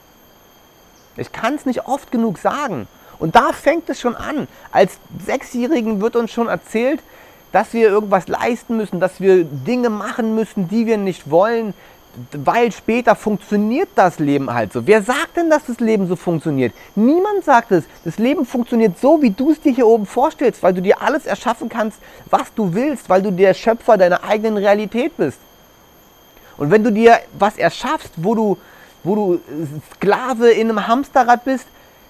Ich 1.18 1.33
kann 1.33 1.54
es 1.54 1.66
nicht 1.66 1.87
oft 1.87 2.11
genug 2.11 2.38
sagen. 2.38 2.88
Und 3.18 3.35
da 3.35 3.52
fängt 3.52 3.88
es 3.90 4.00
schon 4.00 4.16
an. 4.16 4.49
Als 4.73 4.99
Sechsjährigen 5.25 6.00
wird 6.00 6.16
uns 6.16 6.30
schon 6.30 6.49
erzählt, 6.49 7.00
dass 7.52 7.73
wir 7.73 7.88
irgendwas 7.88 8.26
leisten 8.26 8.76
müssen, 8.76 9.00
dass 9.00 9.21
wir 9.21 9.44
Dinge 9.44 9.90
machen 9.90 10.35
müssen, 10.35 10.68
die 10.68 10.87
wir 10.87 10.99
nicht 10.99 11.30
wollen, 11.30 11.73
weil 12.33 12.71
später 12.73 13.16
funktioniert 13.16 13.88
das 13.97 14.18
Leben 14.18 14.52
halt 14.52 14.73
so. 14.73 14.87
Wer 14.87 15.02
sagt 15.02 15.37
denn, 15.37 15.50
dass 15.50 15.64
das 15.66 15.80
Leben 15.80 16.06
so 16.06 16.16
funktioniert? 16.16 16.73
Niemand 16.94 17.44
sagt 17.44 17.73
es. 17.73 17.85
Das 18.04 18.18
Leben 18.18 18.47
funktioniert 18.47 18.99
so, 19.00 19.21
wie 19.23 19.30
du 19.30 19.50
es 19.50 19.61
dir 19.61 19.73
hier 19.73 19.87
oben 19.87 20.06
vorstellst, 20.06 20.62
weil 20.62 20.75
du 20.75 20.83
dir 20.83 21.00
alles 21.02 21.26
erschaffen 21.26 21.68
kannst, 21.68 21.99
was 22.30 22.52
du 22.54 22.73
willst, 22.75 23.09
weil 23.09 23.23
du 23.23 23.30
der 23.33 23.54
Schöpfer 23.54 23.97
deiner 23.97 24.23
eigenen 24.23 24.56
Realität 24.56 25.16
bist. 25.16 25.38
Und 26.56 26.71
wenn 26.71 26.85
du 26.85 26.92
dir 26.92 27.18
was 27.37 27.56
erschaffst, 27.56 28.12
wo 28.16 28.35
du 28.35 28.59
wo 29.04 29.14
du 29.14 29.40
Sklave 29.94 30.50
in 30.50 30.71
einem 30.71 30.88
Hamsterrad 30.88 31.44
bist, 31.44 31.66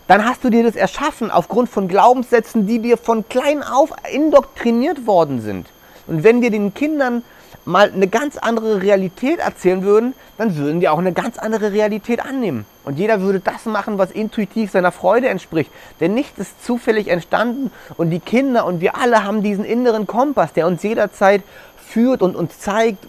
dann 0.06 0.25
hast 0.25 0.44
du 0.44 0.50
dir 0.50 0.62
das 0.62 0.76
erschaffen 0.76 1.30
aufgrund 1.30 1.68
von 1.68 1.88
Glaubenssätzen, 1.88 2.66
die 2.66 2.78
dir 2.78 2.96
von 2.96 3.28
klein 3.28 3.62
auf 3.62 3.90
indoktriniert 4.12 5.06
worden 5.06 5.40
sind. 5.40 5.68
Und 6.06 6.25
wenn 6.25 6.42
wir 6.42 6.50
den 6.50 6.75
Kindern 6.75 7.23
mal 7.64 7.90
eine 7.90 8.08
ganz 8.08 8.37
andere 8.37 8.82
Realität 8.82 9.38
erzählen 9.38 9.82
würden, 9.82 10.14
dann 10.37 10.56
würden 10.56 10.80
die 10.80 10.88
auch 10.88 10.99
eine 10.99 11.12
ganz 11.12 11.38
andere 11.38 11.73
Realität 11.73 12.25
annehmen. 12.25 12.66
Und 12.84 12.99
jeder 12.99 13.23
würde 13.23 13.40
das 13.40 13.64
machen, 13.64 13.96
was 13.96 14.11
intuitiv 14.11 14.70
seiner 14.70 14.92
Freude 14.92 15.28
entspricht. 15.28 15.70
Denn 16.00 16.12
nichts 16.12 16.38
ist 16.38 16.64
zufällig 16.64 17.08
entstanden 17.08 17.70
und 17.96 18.11
die 18.11 18.20
Kinder 18.20 18.66
und 18.66 18.80
wir 18.82 18.96
alle 18.96 19.25
haben 19.25 19.42
diesen 19.42 19.64
inneren 19.64 20.06
Kompass, 20.06 20.52
der 20.52 20.66
uns 20.66 20.82
jederzeit 20.82 21.42
führt 21.78 22.20
und 22.20 22.37
uns 22.37 22.58
zeigt, 22.58 23.06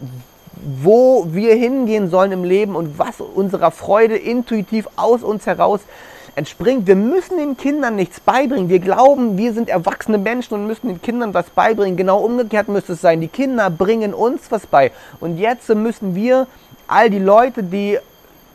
wo 0.81 1.27
wir 1.31 1.55
hingehen 1.55 2.09
sollen 2.09 2.31
im 2.31 2.45
Leben 2.45 2.77
und 2.77 2.97
was 2.97 3.19
unserer 3.19 3.71
Freude 3.71 4.15
intuitiv 4.15 4.87
aus 4.95 5.21
uns 5.21 5.45
heraus 5.45 5.81
entspringt. 6.35 6.87
Wir 6.87 6.95
müssen 6.95 7.37
den 7.37 7.57
Kindern 7.57 7.95
nichts 7.95 8.19
beibringen. 8.19 8.69
Wir 8.69 8.79
glauben, 8.79 9.37
wir 9.37 9.53
sind 9.53 9.69
erwachsene 9.69 10.17
Menschen 10.17 10.53
und 10.53 10.67
müssen 10.67 10.87
den 10.87 11.01
Kindern 11.01 11.33
was 11.33 11.49
beibringen. 11.49 11.97
Genau 11.97 12.19
umgekehrt 12.19 12.67
müsste 12.67 12.93
es 12.93 13.01
sein. 13.01 13.21
Die 13.21 13.27
Kinder 13.27 13.69
bringen 13.69 14.13
uns 14.13 14.51
was 14.51 14.67
bei. 14.67 14.91
Und 15.19 15.37
jetzt 15.37 15.69
müssen 15.69 16.15
wir 16.15 16.47
all 16.87 17.09
die 17.09 17.19
Leute, 17.19 17.63
die 17.63 17.97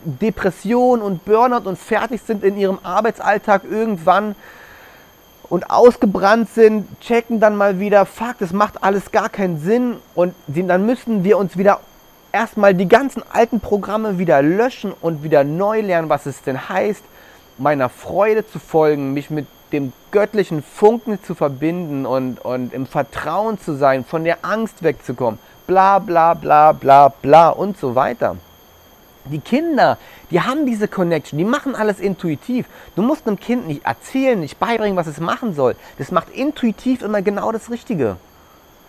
Depression 0.04 1.02
und 1.02 1.24
Burnout 1.24 1.68
und 1.68 1.78
fertig 1.78 2.22
sind 2.22 2.44
in 2.44 2.56
ihrem 2.56 2.78
Arbeitsalltag 2.82 3.62
irgendwann 3.70 4.34
und 5.50 5.68
ausgebrannt 5.70 6.48
sind, 6.54 6.86
checken 7.00 7.40
dann 7.40 7.56
mal 7.56 7.80
wieder, 7.80 8.06
fuck, 8.06 8.36
das 8.38 8.52
macht 8.52 8.82
alles 8.82 9.10
gar 9.10 9.28
keinen 9.28 9.60
Sinn 9.60 9.96
und 10.14 10.32
dann 10.46 10.86
müssen 10.86 11.24
wir 11.24 11.36
uns 11.36 11.58
wieder 11.58 11.80
erstmal 12.32 12.72
die 12.72 12.88
ganzen 12.88 13.22
alten 13.30 13.60
Programme 13.60 14.18
wieder 14.18 14.40
löschen 14.42 14.92
und 15.00 15.22
wieder 15.24 15.42
neu 15.44 15.80
lernen, 15.80 16.08
was 16.08 16.26
es 16.26 16.40
denn 16.42 16.68
heißt, 16.68 17.02
meiner 17.60 17.88
Freude 17.88 18.46
zu 18.46 18.58
folgen, 18.58 19.12
mich 19.12 19.30
mit 19.30 19.46
dem 19.72 19.92
göttlichen 20.10 20.62
Funken 20.62 21.22
zu 21.22 21.34
verbinden 21.34 22.06
und, 22.06 22.44
und 22.44 22.72
im 22.72 22.86
Vertrauen 22.86 23.60
zu 23.60 23.76
sein, 23.76 24.04
von 24.04 24.24
der 24.24 24.44
Angst 24.44 24.82
wegzukommen, 24.82 25.38
bla 25.66 25.98
bla 25.98 26.34
bla 26.34 26.72
bla 26.72 27.08
bla 27.08 27.50
und 27.50 27.78
so 27.78 27.94
weiter. 27.94 28.36
Die 29.26 29.38
Kinder, 29.38 29.98
die 30.30 30.40
haben 30.40 30.66
diese 30.66 30.88
Connection, 30.88 31.38
die 31.38 31.44
machen 31.44 31.76
alles 31.76 32.00
intuitiv. 32.00 32.66
Du 32.96 33.02
musst 33.02 33.26
einem 33.26 33.38
Kind 33.38 33.68
nicht 33.68 33.84
erzählen, 33.84 34.40
nicht 34.40 34.58
beibringen, 34.58 34.96
was 34.96 35.06
es 35.06 35.20
machen 35.20 35.54
soll. 35.54 35.76
Das 35.98 36.10
macht 36.10 36.30
intuitiv 36.30 37.02
immer 37.02 37.20
genau 37.20 37.52
das 37.52 37.70
Richtige. 37.70 38.16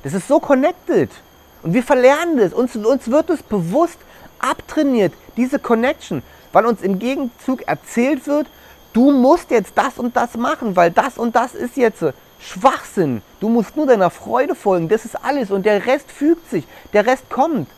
Das 0.03 0.13
ist 0.13 0.27
so 0.27 0.39
connected. 0.39 1.11
Und 1.63 1.73
wir 1.73 1.83
verlernen 1.83 2.37
das. 2.37 2.53
Uns, 2.53 2.75
uns 2.75 3.11
wird 3.11 3.29
es 3.29 3.43
bewusst 3.43 3.99
abtrainiert, 4.39 5.13
diese 5.37 5.59
Connection, 5.59 6.23
weil 6.53 6.65
uns 6.65 6.81
im 6.81 6.97
Gegenzug 6.97 7.67
erzählt 7.67 8.25
wird, 8.25 8.47
du 8.93 9.11
musst 9.11 9.51
jetzt 9.51 9.73
das 9.75 9.97
und 9.97 10.15
das 10.15 10.35
machen, 10.35 10.75
weil 10.75 10.91
das 10.91 11.17
und 11.17 11.35
das 11.35 11.53
ist 11.53 11.77
jetzt 11.77 12.03
Schwachsinn. 12.39 13.21
Du 13.39 13.49
musst 13.49 13.75
nur 13.75 13.85
deiner 13.85 14.09
Freude 14.09 14.55
folgen, 14.55 14.89
das 14.89 15.05
ist 15.05 15.15
alles 15.23 15.51
und 15.51 15.65
der 15.65 15.85
Rest 15.85 16.11
fügt 16.11 16.49
sich, 16.49 16.65
der 16.93 17.05
Rest 17.05 17.29
kommt. 17.29 17.69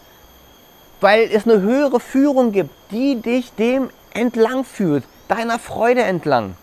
Weil 1.01 1.29
es 1.31 1.45
eine 1.45 1.61
höhere 1.61 1.99
Führung 1.99 2.51
gibt, 2.51 2.71
die 2.91 3.21
dich 3.21 3.53
dem 3.53 3.89
entlang 4.13 4.63
führt, 4.63 5.03
deiner 5.27 5.59
Freude 5.59 6.03
entlang. 6.03 6.55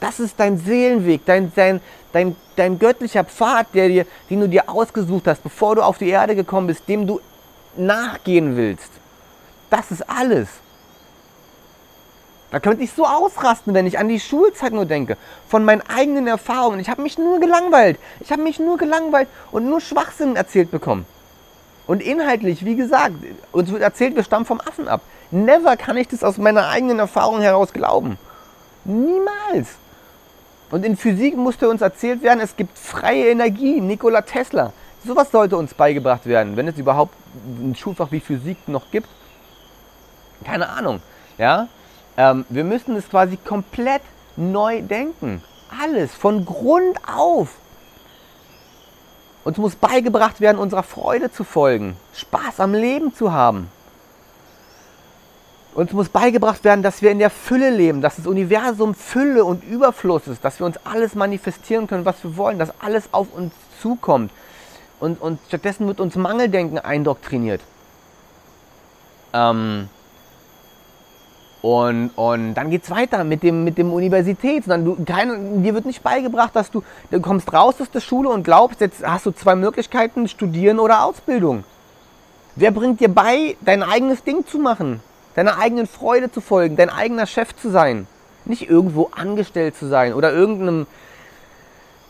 Das 0.00 0.20
ist 0.20 0.38
dein 0.38 0.58
Seelenweg, 0.58 1.24
dein, 1.26 1.52
dein, 1.54 1.80
dein, 2.12 2.36
dein 2.56 2.78
göttlicher 2.78 3.24
Pfad, 3.24 3.68
der 3.74 3.88
dir, 3.88 4.06
den 4.28 4.40
du 4.40 4.48
dir 4.48 4.68
ausgesucht 4.68 5.26
hast, 5.26 5.42
bevor 5.42 5.76
du 5.76 5.82
auf 5.82 5.98
die 5.98 6.08
Erde 6.08 6.34
gekommen 6.34 6.66
bist, 6.66 6.88
dem 6.88 7.06
du 7.06 7.20
nachgehen 7.76 8.56
willst. 8.56 8.90
Das 9.68 9.90
ist 9.90 10.08
alles. 10.08 10.48
Da 12.50 12.58
könnte 12.58 12.82
ich 12.82 12.92
so 12.92 13.06
ausrasten, 13.06 13.74
wenn 13.74 13.86
ich 13.86 13.98
an 13.98 14.08
die 14.08 14.18
Schulzeit 14.18 14.72
nur 14.72 14.84
denke. 14.84 15.16
Von 15.48 15.64
meinen 15.64 15.82
eigenen 15.82 16.26
Erfahrungen. 16.26 16.80
Ich 16.80 16.88
habe 16.88 17.02
mich 17.02 17.16
nur 17.16 17.38
gelangweilt. 17.38 17.98
Ich 18.20 18.32
habe 18.32 18.42
mich 18.42 18.58
nur 18.58 18.76
gelangweilt 18.76 19.28
und 19.52 19.68
nur 19.68 19.80
Schwachsinn 19.80 20.36
erzählt 20.36 20.70
bekommen. 20.70 21.06
Und 21.86 22.02
inhaltlich, 22.02 22.64
wie 22.64 22.76
gesagt, 22.76 23.14
uns 23.52 23.70
wird 23.70 23.82
erzählt, 23.82 24.16
wir 24.16 24.24
stammen 24.24 24.46
vom 24.46 24.60
Affen 24.60 24.88
ab. 24.88 25.00
Never 25.30 25.76
kann 25.76 25.96
ich 25.96 26.08
das 26.08 26.24
aus 26.24 26.38
meiner 26.38 26.68
eigenen 26.68 26.98
Erfahrung 26.98 27.40
heraus 27.40 27.72
glauben. 27.72 28.18
Niemals. 28.84 29.68
Und 30.70 30.84
in 30.84 30.96
Physik 30.96 31.36
musste 31.36 31.68
uns 31.68 31.82
erzählt 31.82 32.22
werden, 32.22 32.40
es 32.40 32.56
gibt 32.56 32.78
freie 32.78 33.28
Energie, 33.30 33.80
Nikola 33.80 34.22
Tesla. 34.22 34.72
Sowas 35.04 35.30
sollte 35.30 35.56
uns 35.56 35.74
beigebracht 35.74 36.26
werden, 36.26 36.56
wenn 36.56 36.68
es 36.68 36.78
überhaupt 36.78 37.14
ein 37.44 37.74
Schulfach 37.74 38.12
wie 38.12 38.20
Physik 38.20 38.68
noch 38.68 38.90
gibt. 38.90 39.08
Keine 40.44 40.68
Ahnung. 40.68 41.00
Ja? 41.38 41.68
Ähm, 42.20 42.44
wir 42.50 42.64
müssen 42.64 42.96
es 42.96 43.08
quasi 43.08 43.38
komplett 43.38 44.02
neu 44.36 44.82
denken. 44.82 45.42
Alles, 45.82 46.12
von 46.12 46.44
Grund 46.44 46.98
auf. 47.08 47.54
Uns 49.42 49.56
muss 49.56 49.74
beigebracht 49.74 50.42
werden, 50.42 50.58
unserer 50.58 50.82
Freude 50.82 51.32
zu 51.32 51.44
folgen, 51.44 51.96
Spaß 52.12 52.60
am 52.60 52.74
Leben 52.74 53.14
zu 53.14 53.32
haben. 53.32 53.70
Uns 55.72 55.92
muss 55.92 56.10
beigebracht 56.10 56.62
werden, 56.62 56.82
dass 56.82 57.00
wir 57.00 57.10
in 57.10 57.20
der 57.20 57.30
Fülle 57.30 57.70
leben, 57.70 58.02
dass 58.02 58.16
das 58.16 58.26
Universum 58.26 58.94
Fülle 58.94 59.46
und 59.46 59.64
Überfluss 59.64 60.26
ist, 60.26 60.44
dass 60.44 60.58
wir 60.58 60.66
uns 60.66 60.76
alles 60.84 61.14
manifestieren 61.14 61.86
können, 61.86 62.04
was 62.04 62.22
wir 62.22 62.36
wollen, 62.36 62.58
dass 62.58 62.74
alles 62.80 63.08
auf 63.12 63.28
uns 63.32 63.54
zukommt. 63.80 64.30
Und, 64.98 65.22
und 65.22 65.38
stattdessen 65.48 65.86
wird 65.86 66.00
uns 66.00 66.16
Mangeldenken 66.16 66.78
eindoktriniert. 66.78 67.62
Ähm, 69.32 69.88
und, 71.62 72.10
und 72.16 72.54
dann 72.54 72.70
geht 72.70 72.84
es 72.84 72.90
weiter 72.90 73.24
mit 73.24 73.42
dem, 73.42 73.64
mit 73.64 73.76
dem 73.78 73.92
Universität. 73.92 74.64
Du, 74.66 74.96
kein, 75.04 75.62
dir 75.62 75.74
wird 75.74 75.86
nicht 75.86 76.02
beigebracht, 76.02 76.56
dass 76.56 76.70
du, 76.70 76.82
du 77.10 77.20
kommst 77.20 77.52
raus 77.52 77.74
aus 77.80 77.90
der 77.90 78.00
Schule 78.00 78.30
und 78.30 78.44
glaubst, 78.44 78.80
jetzt 78.80 79.06
hast 79.06 79.26
du 79.26 79.30
zwei 79.30 79.54
Möglichkeiten, 79.54 80.28
studieren 80.28 80.78
oder 80.78 81.04
Ausbildung. 81.04 81.64
Wer 82.56 82.70
bringt 82.70 83.00
dir 83.00 83.08
bei, 83.08 83.56
dein 83.60 83.82
eigenes 83.82 84.24
Ding 84.24 84.46
zu 84.46 84.58
machen? 84.58 85.00
deiner 85.34 85.58
eigenen 85.58 85.86
Freude 85.86 86.30
zu 86.30 86.40
folgen, 86.40 86.76
dein 86.76 86.90
eigener 86.90 87.26
Chef 87.26 87.54
zu 87.56 87.70
sein. 87.70 88.06
Nicht 88.44 88.68
irgendwo 88.68 89.10
angestellt 89.14 89.76
zu 89.76 89.86
sein 89.86 90.14
oder 90.14 90.32
irgendeinem. 90.32 90.86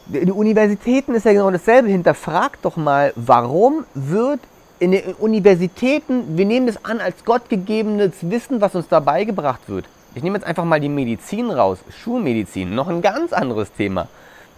Die 0.06 0.32
Universitäten 0.32 1.14
ist 1.14 1.24
ja 1.24 1.32
genau 1.32 1.50
dasselbe. 1.50 1.88
Hinterfrag 1.88 2.60
doch 2.62 2.76
mal, 2.76 3.12
warum 3.16 3.84
wird 3.94 4.40
in 4.80 4.92
den 4.92 5.14
Universitäten, 5.14 6.36
wir 6.36 6.46
nehmen 6.46 6.66
das 6.66 6.84
an 6.84 7.00
als 7.00 7.24
gottgegebenes 7.24 8.12
Wissen, 8.22 8.60
was 8.60 8.74
uns 8.74 8.88
da 8.88 8.98
beigebracht 8.98 9.60
wird. 9.68 9.84
Ich 10.14 10.22
nehme 10.22 10.38
jetzt 10.38 10.46
einfach 10.46 10.64
mal 10.64 10.80
die 10.80 10.88
Medizin 10.88 11.50
raus, 11.50 11.78
Schulmedizin, 12.02 12.74
noch 12.74 12.88
ein 12.88 13.02
ganz 13.02 13.32
anderes 13.32 13.72
Thema. 13.72 14.08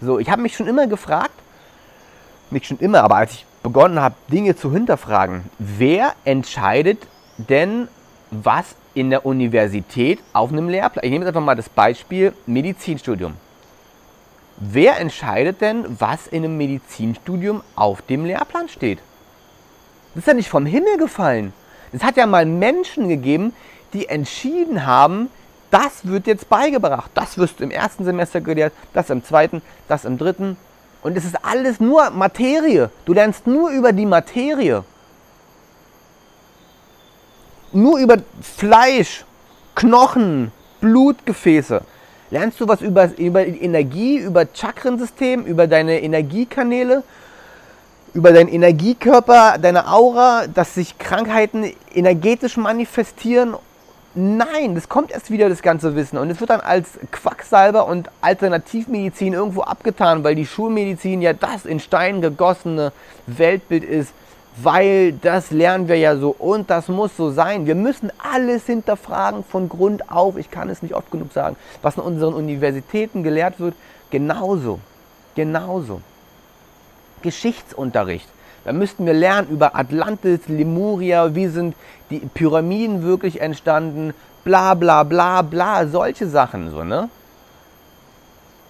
So, 0.01 0.19
ich 0.19 0.29
habe 0.29 0.41
mich 0.41 0.55
schon 0.55 0.67
immer 0.67 0.87
gefragt, 0.87 1.33
nicht 2.49 2.65
schon 2.65 2.79
immer, 2.79 3.03
aber 3.03 3.17
als 3.17 3.33
ich 3.33 3.45
begonnen 3.61 3.99
habe, 3.99 4.15
Dinge 4.31 4.55
zu 4.55 4.71
hinterfragen, 4.71 5.43
wer 5.59 6.13
entscheidet 6.23 6.99
denn, 7.37 7.89
was 8.31 8.75
in 8.93 9.09
der 9.09 9.25
Universität 9.25 10.19
auf 10.31 10.51
einem 10.51 10.69
Lehrplan? 10.69 11.03
Ich 11.03 11.11
nehme 11.11 11.25
jetzt 11.25 11.35
einfach 11.35 11.45
mal 11.45 11.55
das 11.55 11.69
Beispiel 11.69 12.33
Medizinstudium. 12.45 13.33
Wer 14.57 14.99
entscheidet 14.99 15.61
denn, 15.61 15.85
was 15.99 16.27
in 16.27 16.45
einem 16.45 16.57
Medizinstudium 16.57 17.61
auf 17.75 18.01
dem 18.03 18.23
Lehrplan 18.25 18.69
steht? 18.69 18.99
Das 20.13 20.21
ist 20.21 20.27
ja 20.27 20.33
nicht 20.33 20.49
vom 20.49 20.65
Himmel 20.65 20.97
gefallen. 20.97 21.53
Es 21.91 22.03
hat 22.03 22.17
ja 22.17 22.25
mal 22.25 22.45
Menschen 22.45 23.07
gegeben, 23.09 23.53
die 23.93 24.09
entschieden 24.09 24.85
haben, 24.85 25.29
das 25.73 26.05
wird 26.05 26.27
jetzt 26.27 26.49
beigebracht. 26.49 27.09
Das 27.15 27.37
wirst 27.37 27.59
du 27.59 27.63
im 27.63 27.71
ersten 27.71 28.05
Semester 28.05 28.41
gelehrt, 28.41 28.73
das 28.93 29.09
im 29.09 29.23
zweiten, 29.23 29.61
das 29.87 30.05
im 30.05 30.19
dritten. 30.19 30.55
Und 31.01 31.17
es 31.17 31.25
ist 31.25 31.43
alles 31.43 31.79
nur 31.79 32.11
Materie. 32.11 32.91
Du 33.05 33.13
lernst 33.13 33.47
nur 33.47 33.71
über 33.71 33.91
die 33.91 34.05
Materie. 34.05 34.83
Nur 37.71 37.97
über 37.97 38.17
Fleisch, 38.41 39.25
Knochen, 39.73 40.51
Blutgefäße. 40.79 41.81
Lernst 42.29 42.61
du 42.61 42.67
was 42.67 42.81
über, 42.81 43.09
über 43.17 43.45
Energie, 43.45 44.17
über 44.17 44.45
Chakrensystem, 44.45 45.43
über 45.43 45.65
deine 45.65 46.01
Energiekanäle, 46.01 47.03
über 48.13 48.31
deinen 48.31 48.49
Energiekörper, 48.49 49.57
deine 49.59 49.91
Aura, 49.91 50.47
dass 50.47 50.75
sich 50.75 50.97
Krankheiten 50.97 51.71
energetisch 51.93 52.57
manifestieren 52.57 53.55
Nein, 54.15 54.75
das 54.75 54.89
kommt 54.89 55.11
erst 55.11 55.31
wieder, 55.31 55.49
das 55.49 55.63
ganze 55.63 55.95
Wissen. 55.95 56.19
Und 56.19 56.29
es 56.29 56.39
wird 56.39 56.51
dann 56.51 56.61
als 56.61 56.99
Quacksalber 57.11 57.87
und 57.87 58.11
Alternativmedizin 58.21 59.33
irgendwo 59.33 59.61
abgetan, 59.61 60.23
weil 60.23 60.35
die 60.35 60.45
Schulmedizin 60.45 61.23
ja 61.23 61.33
das 61.33 61.65
in 61.65 61.79
Stein 61.79 62.21
gegossene 62.21 62.91
Weltbild 63.25 63.83
ist, 63.83 64.13
weil 64.61 65.13
das 65.13 65.49
lernen 65.49 65.87
wir 65.87 65.97
ja 65.97 66.15
so 66.15 66.29
und 66.29 66.69
das 66.69 66.89
muss 66.89 67.17
so 67.17 67.31
sein. 67.31 67.65
Wir 67.65 67.73
müssen 67.73 68.11
alles 68.19 68.67
hinterfragen 68.67 69.43
von 69.43 69.67
Grund 69.67 70.11
auf. 70.11 70.37
Ich 70.37 70.51
kann 70.51 70.69
es 70.69 70.83
nicht 70.83 70.93
oft 70.93 71.09
genug 71.09 71.33
sagen. 71.33 71.55
Was 71.81 71.97
in 71.97 72.03
unseren 72.03 72.35
Universitäten 72.35 73.23
gelehrt 73.23 73.59
wird, 73.59 73.73
genauso. 74.11 74.79
Genauso. 75.33 76.01
Geschichtsunterricht. 77.23 78.27
Da 78.65 78.71
müssten 78.71 79.05
wir 79.05 79.13
lernen 79.13 79.49
über 79.49 79.75
Atlantis, 79.75 80.41
Lemuria, 80.47 81.33
wie 81.35 81.47
sind 81.47 81.75
die 82.11 82.19
Pyramiden 82.19 83.01
wirklich 83.01 83.41
entstanden, 83.41 84.13
bla 84.43 84.73
bla 84.75 85.03
bla 85.03 85.41
bla, 85.41 85.87
solche 85.87 86.27
Sachen 86.27 86.69
so, 86.69 86.83
ne? 86.83 87.09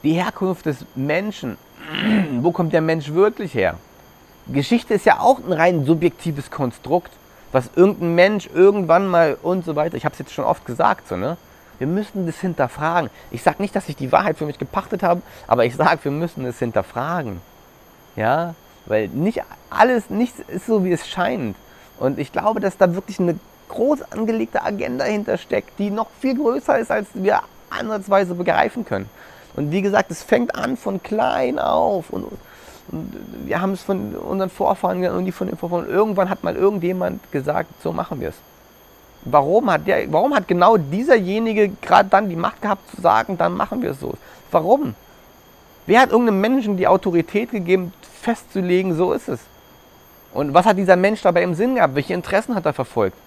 Die 0.03 0.13
Herkunft 0.13 0.65
des 0.65 0.85
Menschen, 0.95 1.57
wo 2.39 2.51
kommt 2.51 2.73
der 2.73 2.81
Mensch 2.81 3.13
wirklich 3.13 3.53
her? 3.53 3.75
Geschichte 4.47 4.93
ist 4.93 5.05
ja 5.05 5.19
auch 5.19 5.39
ein 5.39 5.53
rein 5.53 5.85
subjektives 5.85 6.49
Konstrukt, 6.49 7.11
was 7.51 7.69
irgendein 7.75 8.15
Mensch 8.15 8.49
irgendwann 8.53 9.07
mal 9.07 9.37
und 9.41 9.63
so 9.63 9.75
weiter, 9.75 9.95
ich 9.95 10.05
habe 10.05 10.13
es 10.13 10.19
jetzt 10.19 10.33
schon 10.33 10.45
oft 10.45 10.65
gesagt, 10.65 11.07
so, 11.07 11.17
ne? 11.17 11.37
Wir 11.79 11.87
müssen 11.87 12.25
das 12.25 12.39
hinterfragen. 12.39 13.09
Ich 13.31 13.43
sage 13.43 13.61
nicht, 13.61 13.75
dass 13.75 13.89
ich 13.89 13.95
die 13.95 14.11
Wahrheit 14.11 14.37
für 14.37 14.45
mich 14.45 14.57
gepachtet 14.57 15.03
habe, 15.03 15.21
aber 15.47 15.65
ich 15.65 15.75
sage, 15.75 16.03
wir 16.03 16.11
müssen 16.11 16.45
es 16.45 16.59
hinterfragen. 16.59 17.41
Ja, 18.15 18.55
weil 18.85 19.07
nicht 19.07 19.41
alles, 19.69 20.09
nichts 20.09 20.39
ist 20.47 20.65
so, 20.65 20.83
wie 20.83 20.91
es 20.91 21.07
scheint. 21.07 21.55
Und 21.99 22.19
ich 22.19 22.31
glaube, 22.31 22.59
dass 22.59 22.77
da 22.77 22.93
wirklich 22.93 23.19
eine 23.19 23.39
groß 23.69 24.11
angelegte 24.11 24.63
Agenda 24.63 25.05
hintersteckt, 25.05 25.79
die 25.79 25.89
noch 25.89 26.07
viel 26.19 26.35
größer 26.35 26.77
ist, 26.79 26.91
als 26.91 27.07
wir 27.13 27.41
ansatzweise 27.69 28.35
begreifen 28.35 28.85
können. 28.85 29.09
Und 29.55 29.71
wie 29.71 29.81
gesagt, 29.81 30.11
es 30.11 30.23
fängt 30.23 30.55
an 30.55 30.77
von 30.77 31.01
klein 31.01 31.59
auf. 31.59 32.09
Und, 32.09 32.25
und 32.25 32.39
wir 33.45 33.61
haben 33.61 33.73
es 33.73 33.81
von 33.81 34.15
unseren 34.15 34.49
Vorfahren 34.49 35.05
und 35.07 35.25
die 35.25 35.31
von 35.31 35.47
den 35.47 35.57
Vorfahren. 35.57 35.87
Irgendwann 35.87 36.29
hat 36.29 36.43
mal 36.43 36.55
irgendjemand 36.55 37.31
gesagt, 37.31 37.69
so 37.81 37.91
machen 37.93 38.19
wir 38.19 38.29
es. 38.29 38.35
Warum 39.25 39.71
hat, 39.71 39.87
der, 39.87 40.11
warum 40.11 40.35
hat 40.35 40.47
genau 40.47 40.75
dieserjenige 40.75 41.69
gerade 41.81 42.09
dann 42.09 42.29
die 42.29 42.35
Macht 42.35 42.61
gehabt 42.61 42.89
zu 42.93 43.01
sagen, 43.01 43.37
dann 43.37 43.53
machen 43.53 43.81
wir 43.81 43.91
es 43.91 43.99
so? 43.99 44.15
Warum? 44.51 44.95
Wer 45.85 46.01
hat 46.01 46.11
irgendeinem 46.11 46.41
Menschen 46.41 46.77
die 46.77 46.87
Autorität 46.87 47.51
gegeben, 47.51 47.93
festzulegen, 48.23 48.95
so 48.95 49.13
ist 49.13 49.27
es? 49.27 49.41
Und 50.33 50.53
was 50.53 50.65
hat 50.65 50.77
dieser 50.77 50.95
Mensch 50.95 51.21
dabei 51.21 51.43
im 51.43 51.53
Sinn 51.53 51.75
gehabt? 51.75 51.95
Welche 51.95 52.13
Interessen 52.13 52.55
hat 52.55 52.65
er 52.65 52.73
verfolgt? 52.73 53.17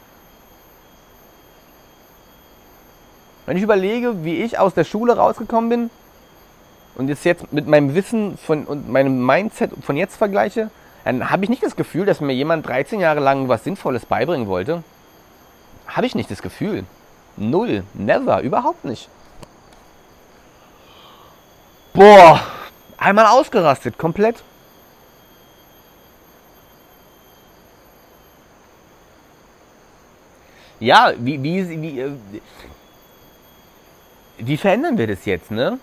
Wenn 3.46 3.56
ich 3.56 3.62
überlege, 3.62 4.24
wie 4.24 4.42
ich 4.42 4.58
aus 4.58 4.74
der 4.74 4.82
Schule 4.82 5.16
rausgekommen 5.16 5.70
bin 5.70 5.90
und 6.96 7.08
jetzt, 7.08 7.24
jetzt 7.24 7.52
mit 7.52 7.68
meinem 7.68 7.94
Wissen 7.94 8.36
von, 8.38 8.64
und 8.64 8.90
meinem 8.90 9.24
Mindset 9.24 9.70
von 9.82 9.96
jetzt 9.96 10.16
vergleiche, 10.16 10.70
dann 11.04 11.30
habe 11.30 11.44
ich 11.44 11.50
nicht 11.50 11.62
das 11.62 11.76
Gefühl, 11.76 12.06
dass 12.06 12.20
mir 12.20 12.32
jemand 12.32 12.66
13 12.66 12.98
Jahre 12.98 13.20
lang 13.20 13.48
was 13.48 13.62
Sinnvolles 13.62 14.04
beibringen 14.06 14.48
wollte. 14.48 14.82
Habe 15.86 16.06
ich 16.06 16.16
nicht 16.16 16.28
das 16.32 16.42
Gefühl. 16.42 16.84
Null. 17.36 17.84
Never. 17.94 18.40
Überhaupt 18.40 18.84
nicht. 18.84 19.08
Boah. 21.92 22.40
Einmal 22.98 23.26
ausgerastet. 23.26 23.96
Komplett. 23.98 24.42
Ja, 30.80 31.12
wie, 31.18 31.42
wie, 31.42 31.82
wie, 31.82 32.00
äh, 32.00 32.10
wie 34.38 34.56
verändern 34.56 34.98
wir 34.98 35.06
das 35.06 35.24
jetzt, 35.24 35.50
ne? 35.50 35.78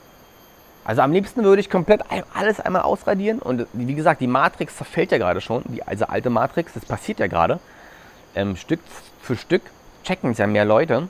Also 0.86 1.01
am 1.01 1.13
liebsten 1.13 1.43
würde 1.43 1.62
ich 1.62 1.69
komplett 1.69 2.01
alles 2.34 2.60
einmal 2.60 2.82
ausradieren 2.82 3.39
und 3.39 3.67
wie 3.71 3.95
gesagt, 3.95 4.19
die 4.19 4.27
Matrix 4.27 4.75
zerfällt 4.75 5.12
ja 5.12 5.17
gerade 5.17 5.39
schon, 5.39 5.63
die 5.67 5.82
also 5.82 6.06
alte 6.06 6.29
Matrix, 6.29 6.73
das 6.73 6.86
passiert 6.86 7.19
ja 7.19 7.27
gerade. 7.27 7.60
Ähm, 8.36 8.58
Stück 8.58 8.82
für 9.21 9.38
Stück 9.38 9.62
checken 10.03 10.32
es 10.32 10.39
ja 10.39 10.47
mehr 10.47 10.65
Leute. 10.65 11.08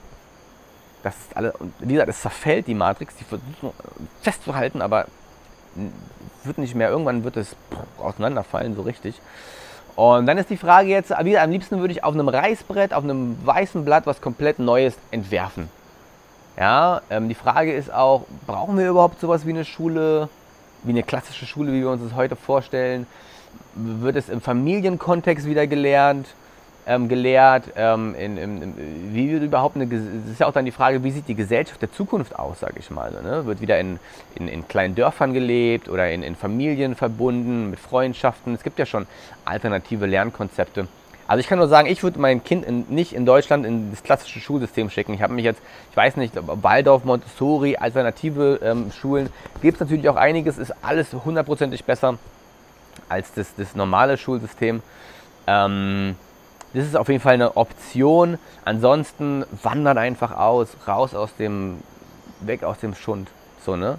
Das 1.02 1.16
ist 1.16 1.36
alle, 1.36 1.52
und 1.54 1.74
wie 1.80 1.94
gesagt, 1.94 2.08
es 2.08 2.20
zerfällt 2.20 2.68
die 2.68 2.74
Matrix, 2.74 3.16
die 3.16 3.24
versuchen 3.24 3.72
festzuhalten, 4.22 4.80
aber 4.80 5.06
wird 6.44 6.58
nicht 6.58 6.74
mehr, 6.74 6.90
irgendwann 6.90 7.24
wird 7.24 7.36
es 7.36 7.56
auseinanderfallen, 7.98 8.76
so 8.76 8.82
richtig. 8.82 9.20
Und 9.96 10.26
dann 10.26 10.38
ist 10.38 10.50
die 10.50 10.56
Frage 10.56 10.88
jetzt, 10.88 11.10
wieder 11.24 11.42
am 11.42 11.50
liebsten 11.50 11.78
würde 11.78 11.92
ich 11.92 12.02
auf 12.02 12.14
einem 12.14 12.28
Reißbrett, 12.28 12.92
auf 12.92 13.04
einem 13.04 13.36
weißen 13.44 13.84
Blatt 13.84 14.06
was 14.06 14.20
komplett 14.20 14.58
Neues 14.58 14.96
entwerfen. 15.10 15.68
Ja, 16.56 17.00
ähm, 17.10 17.28
die 17.28 17.34
Frage 17.34 17.72
ist 17.72 17.92
auch, 17.92 18.22
brauchen 18.46 18.78
wir 18.78 18.88
überhaupt 18.88 19.20
sowas 19.20 19.46
wie 19.46 19.50
eine 19.50 19.64
Schule, 19.64 20.28
wie 20.82 20.90
eine 20.90 21.02
klassische 21.02 21.46
Schule, 21.46 21.72
wie 21.72 21.80
wir 21.80 21.90
uns 21.90 22.02
das 22.02 22.14
heute 22.14 22.36
vorstellen? 22.36 23.06
Wird 23.74 24.16
es 24.16 24.28
im 24.28 24.40
Familienkontext 24.40 25.46
wieder 25.46 25.66
gelernt? 25.66 26.26
Ähm, 26.86 27.08
gelehrt, 27.08 27.64
ähm, 27.76 28.14
in, 28.14 28.36
in, 28.36 29.14
wie 29.14 29.30
wird 29.30 29.42
überhaupt 29.42 29.76
eine, 29.76 29.86
das 29.86 30.00
ist 30.30 30.40
ja 30.40 30.46
auch 30.46 30.52
dann 30.52 30.64
die 30.64 30.70
Frage, 30.70 31.02
wie 31.02 31.10
sieht 31.10 31.28
die 31.28 31.34
Gesellschaft 31.34 31.80
der 31.80 31.92
Zukunft 31.92 32.38
aus, 32.38 32.60
sage 32.60 32.74
ich 32.78 32.90
mal. 32.90 33.10
Ne? 33.10 33.46
Wird 33.46 33.60
wieder 33.60 33.78
in, 33.78 33.98
in, 34.34 34.48
in, 34.48 34.68
kleinen 34.68 34.94
Dörfern 34.94 35.32
gelebt 35.32 35.88
oder 35.88 36.10
in, 36.10 36.22
in 36.22 36.36
Familien 36.36 36.94
verbunden, 36.94 37.70
mit 37.70 37.80
Freundschaften. 37.80 38.54
Es 38.54 38.62
gibt 38.62 38.78
ja 38.78 38.86
schon 38.86 39.06
alternative 39.44 40.06
Lernkonzepte. 40.06 40.86
Also 41.26 41.40
ich 41.40 41.46
kann 41.46 41.58
nur 41.58 41.68
sagen, 41.68 41.88
ich 41.88 42.02
würde 42.02 42.20
mein 42.20 42.44
Kind 42.44 42.66
in, 42.66 42.84
nicht 42.90 43.14
in 43.14 43.24
Deutschland 43.24 43.64
in 43.64 43.90
das 43.90 44.02
klassische 44.02 44.40
Schulsystem 44.40 44.90
schicken. 44.90 45.14
Ich 45.14 45.22
habe 45.22 45.32
mich 45.32 45.44
jetzt, 45.44 45.62
ich 45.90 45.96
weiß 45.96 46.16
nicht, 46.16 46.34
Waldorf, 46.36 47.04
Montessori, 47.04 47.76
alternative 47.76 48.60
ähm, 48.62 48.92
Schulen, 48.92 49.30
gibt 49.62 49.76
es 49.76 49.80
natürlich 49.80 50.08
auch 50.10 50.16
einiges, 50.16 50.58
ist 50.58 50.74
alles 50.82 51.14
hundertprozentig 51.14 51.84
besser 51.84 52.18
als 53.08 53.32
das, 53.32 53.54
das 53.56 53.74
normale 53.74 54.18
Schulsystem. 54.18 54.82
Ähm, 55.46 56.16
das 56.74 56.84
ist 56.84 56.96
auf 56.96 57.08
jeden 57.08 57.20
Fall 57.20 57.34
eine 57.34 57.56
Option. 57.56 58.38
Ansonsten 58.64 59.44
wandert 59.62 59.96
einfach 59.96 60.36
aus, 60.36 60.76
raus 60.86 61.14
aus 61.14 61.34
dem, 61.36 61.78
weg 62.40 62.64
aus 62.64 62.78
dem 62.78 62.94
Schund. 62.94 63.28
So, 63.64 63.76
ne? 63.76 63.98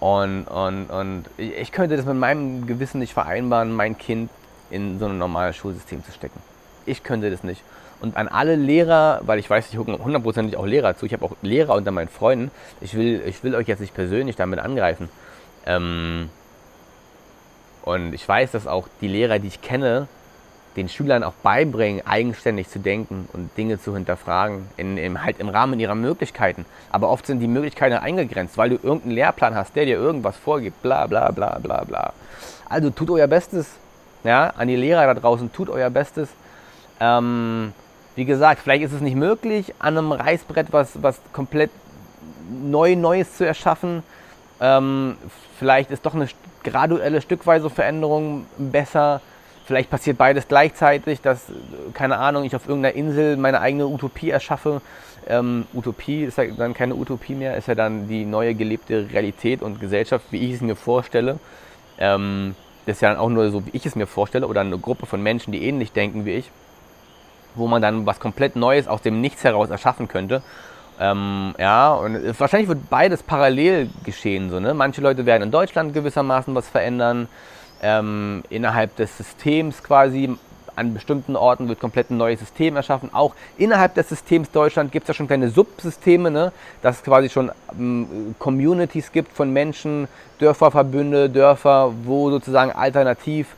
Und, 0.00 0.44
und, 0.44 0.86
und 0.86 1.24
ich 1.36 1.72
könnte 1.72 1.96
das 1.96 2.06
mit 2.06 2.16
meinem 2.16 2.66
Gewissen 2.66 2.98
nicht 2.98 3.12
vereinbaren, 3.12 3.72
mein 3.72 3.98
Kind 3.98 4.30
in 4.70 4.98
so 4.98 5.06
ein 5.06 5.18
normales 5.18 5.56
Schulsystem 5.56 6.04
zu 6.04 6.12
stecken. 6.12 6.40
Ich 6.86 7.02
könnte 7.02 7.30
das 7.30 7.42
nicht. 7.42 7.62
Und 8.00 8.16
an 8.16 8.28
alle 8.28 8.54
Lehrer, 8.56 9.20
weil 9.24 9.38
ich 9.38 9.48
weiß, 9.48 9.68
ich 9.70 9.76
gucke 9.76 9.98
hundertprozentig 9.98 10.56
auch 10.56 10.66
Lehrer 10.66 10.96
zu, 10.96 11.06
ich 11.06 11.12
habe 11.12 11.24
auch 11.24 11.32
Lehrer 11.42 11.74
unter 11.74 11.90
meinen 11.90 12.08
Freunden, 12.08 12.50
ich 12.80 12.94
will, 12.94 13.22
ich 13.26 13.42
will 13.42 13.54
euch 13.54 13.66
jetzt 13.66 13.80
nicht 13.80 13.94
persönlich 13.94 14.36
damit 14.36 14.58
angreifen. 14.58 15.08
Ähm, 15.64 16.28
und 17.82 18.12
ich 18.12 18.28
weiß, 18.28 18.52
dass 18.52 18.66
auch 18.66 18.88
die 19.00 19.08
Lehrer, 19.08 19.38
die 19.38 19.48
ich 19.48 19.62
kenne, 19.62 20.06
den 20.76 20.88
Schülern 20.88 21.22
auch 21.22 21.34
beibringen, 21.42 22.06
eigenständig 22.06 22.68
zu 22.68 22.78
denken 22.78 23.28
und 23.32 23.56
Dinge 23.56 23.80
zu 23.80 23.94
hinterfragen, 23.94 24.66
in, 24.76 24.96
in, 24.96 25.22
halt 25.22 25.38
im 25.38 25.48
Rahmen 25.48 25.78
ihrer 25.78 25.94
Möglichkeiten. 25.94 26.64
Aber 26.90 27.10
oft 27.10 27.26
sind 27.26 27.40
die 27.40 27.46
Möglichkeiten 27.46 27.94
eingegrenzt, 27.94 28.58
weil 28.58 28.70
du 28.70 28.76
irgendeinen 28.76 29.12
Lehrplan 29.12 29.54
hast, 29.54 29.76
der 29.76 29.84
dir 29.86 29.96
irgendwas 29.96 30.36
vorgibt, 30.36 30.82
bla 30.82 31.06
bla 31.06 31.30
bla 31.30 31.58
bla 31.58 31.84
bla. 31.84 32.12
Also 32.68 32.90
tut 32.90 33.10
euer 33.10 33.26
Bestes, 33.26 33.68
ja, 34.24 34.52
an 34.56 34.68
die 34.68 34.76
Lehrer 34.76 35.06
da 35.06 35.14
draußen, 35.14 35.52
tut 35.52 35.70
euer 35.70 35.90
Bestes. 35.90 36.28
Ähm, 37.00 37.72
wie 38.16 38.24
gesagt, 38.24 38.60
vielleicht 38.62 38.84
ist 38.84 38.92
es 38.92 39.00
nicht 39.00 39.16
möglich, 39.16 39.74
an 39.78 39.98
einem 39.98 40.12
Reißbrett 40.12 40.72
was, 40.72 41.02
was 41.02 41.20
komplett 41.32 41.70
neu 42.50 42.96
Neues 42.96 43.36
zu 43.36 43.46
erschaffen. 43.46 44.02
Ähm, 44.60 45.16
vielleicht 45.58 45.90
ist 45.90 46.06
doch 46.06 46.14
eine 46.14 46.28
graduelle, 46.62 47.20
stückweise 47.20 47.70
Veränderung 47.70 48.46
besser. 48.56 49.20
Vielleicht 49.66 49.88
passiert 49.88 50.18
beides 50.18 50.46
gleichzeitig, 50.46 51.22
dass, 51.22 51.46
keine 51.94 52.18
Ahnung, 52.18 52.44
ich 52.44 52.54
auf 52.54 52.68
irgendeiner 52.68 52.94
Insel 52.94 53.36
meine 53.36 53.60
eigene 53.60 53.86
Utopie 53.86 54.28
erschaffe. 54.28 54.82
Ähm, 55.26 55.66
Utopie 55.72 56.24
ist 56.24 56.36
ja 56.36 56.44
dann 56.46 56.74
keine 56.74 56.94
Utopie 56.94 57.34
mehr, 57.34 57.56
ist 57.56 57.68
ja 57.68 57.74
dann 57.74 58.06
die 58.06 58.26
neue 58.26 58.54
gelebte 58.54 59.08
Realität 59.10 59.62
und 59.62 59.80
Gesellschaft, 59.80 60.26
wie 60.30 60.38
ich 60.38 60.52
es 60.54 60.60
mir 60.60 60.76
vorstelle. 60.76 61.38
Ähm, 61.98 62.54
das 62.84 62.96
ist 62.96 63.00
ja 63.00 63.08
dann 63.08 63.18
auch 63.18 63.30
nur 63.30 63.50
so, 63.50 63.64
wie 63.64 63.70
ich 63.72 63.86
es 63.86 63.96
mir 63.96 64.06
vorstelle, 64.06 64.46
oder 64.46 64.60
eine 64.60 64.78
Gruppe 64.78 65.06
von 65.06 65.22
Menschen, 65.22 65.52
die 65.52 65.64
ähnlich 65.64 65.92
denken 65.92 66.26
wie 66.26 66.32
ich, 66.32 66.50
wo 67.54 67.66
man 67.66 67.80
dann 67.80 68.04
was 68.04 68.20
komplett 68.20 68.56
Neues 68.56 68.86
aus 68.86 69.00
dem 69.00 69.22
Nichts 69.22 69.44
heraus 69.44 69.70
erschaffen 69.70 70.08
könnte. 70.08 70.42
Ähm, 71.00 71.54
ja, 71.58 71.94
und 71.94 72.38
wahrscheinlich 72.38 72.68
wird 72.68 72.90
beides 72.90 73.22
parallel 73.22 73.88
geschehen. 74.04 74.50
So, 74.50 74.60
ne? 74.60 74.74
Manche 74.74 75.00
Leute 75.00 75.24
werden 75.24 75.42
in 75.42 75.50
Deutschland 75.50 75.94
gewissermaßen 75.94 76.54
was 76.54 76.68
verändern. 76.68 77.28
Ähm, 77.82 78.42
innerhalb 78.50 78.96
des 78.96 79.16
Systems 79.16 79.82
quasi, 79.82 80.36
an 80.76 80.94
bestimmten 80.94 81.36
Orten 81.36 81.68
wird 81.68 81.80
komplett 81.80 82.10
ein 82.10 82.16
neues 82.16 82.40
System 82.40 82.76
erschaffen. 82.76 83.10
Auch 83.12 83.34
innerhalb 83.58 83.94
des 83.94 84.08
Systems 84.08 84.50
Deutschland 84.50 84.90
gibt 84.92 85.04
es 85.04 85.08
ja 85.08 85.14
schon 85.14 85.26
kleine 85.26 85.50
Subsysteme, 85.50 86.30
ne? 86.30 86.52
dass 86.82 86.96
es 86.96 87.02
quasi 87.02 87.28
schon 87.28 87.50
ähm, 87.78 88.34
Communities 88.38 89.12
gibt 89.12 89.32
von 89.32 89.52
Menschen, 89.52 90.08
Dörferverbünde, 90.38 91.30
Dörfer, 91.30 91.92
wo 92.04 92.30
sozusagen 92.30 92.72
alternativ 92.72 93.54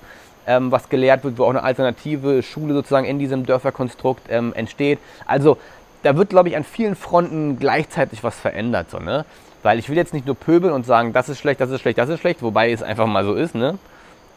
ähm, 0.47 0.71
was 0.71 0.89
gelehrt 0.89 1.25
wird, 1.25 1.39
wo 1.39 1.45
auch 1.45 1.51
eine 1.51 1.63
alternative 1.63 2.43
Schule 2.43 2.75
sozusagen 2.75 3.07
in 3.07 3.19
diesem 3.19 3.47
Dörferkonstrukt 3.47 4.25
ähm, 4.29 4.53
entsteht. 4.55 4.99
Also 5.27 5.59
da 6.03 6.17
wird, 6.17 6.31
glaube 6.31 6.49
ich, 6.49 6.57
an 6.57 6.65
vielen 6.65 6.95
Fronten 6.95 7.59
gleichzeitig 7.59 8.23
was 8.23 8.39
verändert. 8.39 8.91
So, 8.91 8.99
ne? 8.99 9.25
Weil 9.63 9.79
ich 9.79 9.89
will 9.89 9.97
jetzt 9.97 10.15
nicht 10.15 10.27
nur 10.27 10.37
pöbeln 10.37 10.73
und 10.73 10.87
sagen, 10.87 11.13
das 11.13 11.29
ist 11.29 11.39
schlecht, 11.39 11.61
das 11.61 11.71
ist 11.71 11.81
schlecht, 11.81 11.99
das 11.99 12.09
ist 12.09 12.21
schlecht, 12.21 12.43
wobei 12.43 12.71
es 12.71 12.83
einfach 12.83 13.07
mal 13.07 13.25
so 13.25 13.35
ist, 13.35 13.55
ne? 13.55 13.79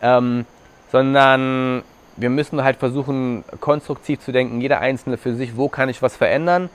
Ähm, 0.01 0.45
sondern 0.91 1.83
wir 2.17 2.29
müssen 2.29 2.63
halt 2.63 2.77
versuchen, 2.77 3.43
konstruktiv 3.59 4.19
zu 4.19 4.31
denken, 4.31 4.61
jeder 4.61 4.79
Einzelne 4.79 5.17
für 5.17 5.35
sich, 5.35 5.55
wo 5.55 5.69
kann 5.69 5.89
ich 5.89 6.01
was 6.01 6.17
verändern. 6.17 6.69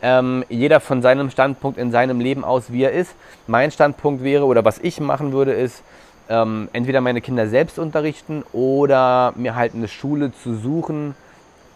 Ähm, 0.00 0.44
jeder 0.48 0.80
von 0.80 1.02
seinem 1.02 1.30
Standpunkt 1.30 1.78
in 1.78 1.90
seinem 1.90 2.20
Leben 2.20 2.44
aus, 2.44 2.72
wie 2.72 2.84
er 2.84 2.92
ist. 2.92 3.14
Mein 3.46 3.70
Standpunkt 3.70 4.22
wäre, 4.22 4.44
oder 4.44 4.64
was 4.64 4.78
ich 4.78 5.00
machen 5.00 5.32
würde, 5.32 5.52
ist, 5.52 5.82
ähm, 6.28 6.68
entweder 6.72 7.00
meine 7.00 7.20
Kinder 7.20 7.48
selbst 7.48 7.78
unterrichten 7.78 8.44
oder 8.52 9.32
mir 9.36 9.54
halt 9.54 9.74
eine 9.74 9.88
Schule 9.88 10.32
zu 10.32 10.54
suchen, 10.54 11.14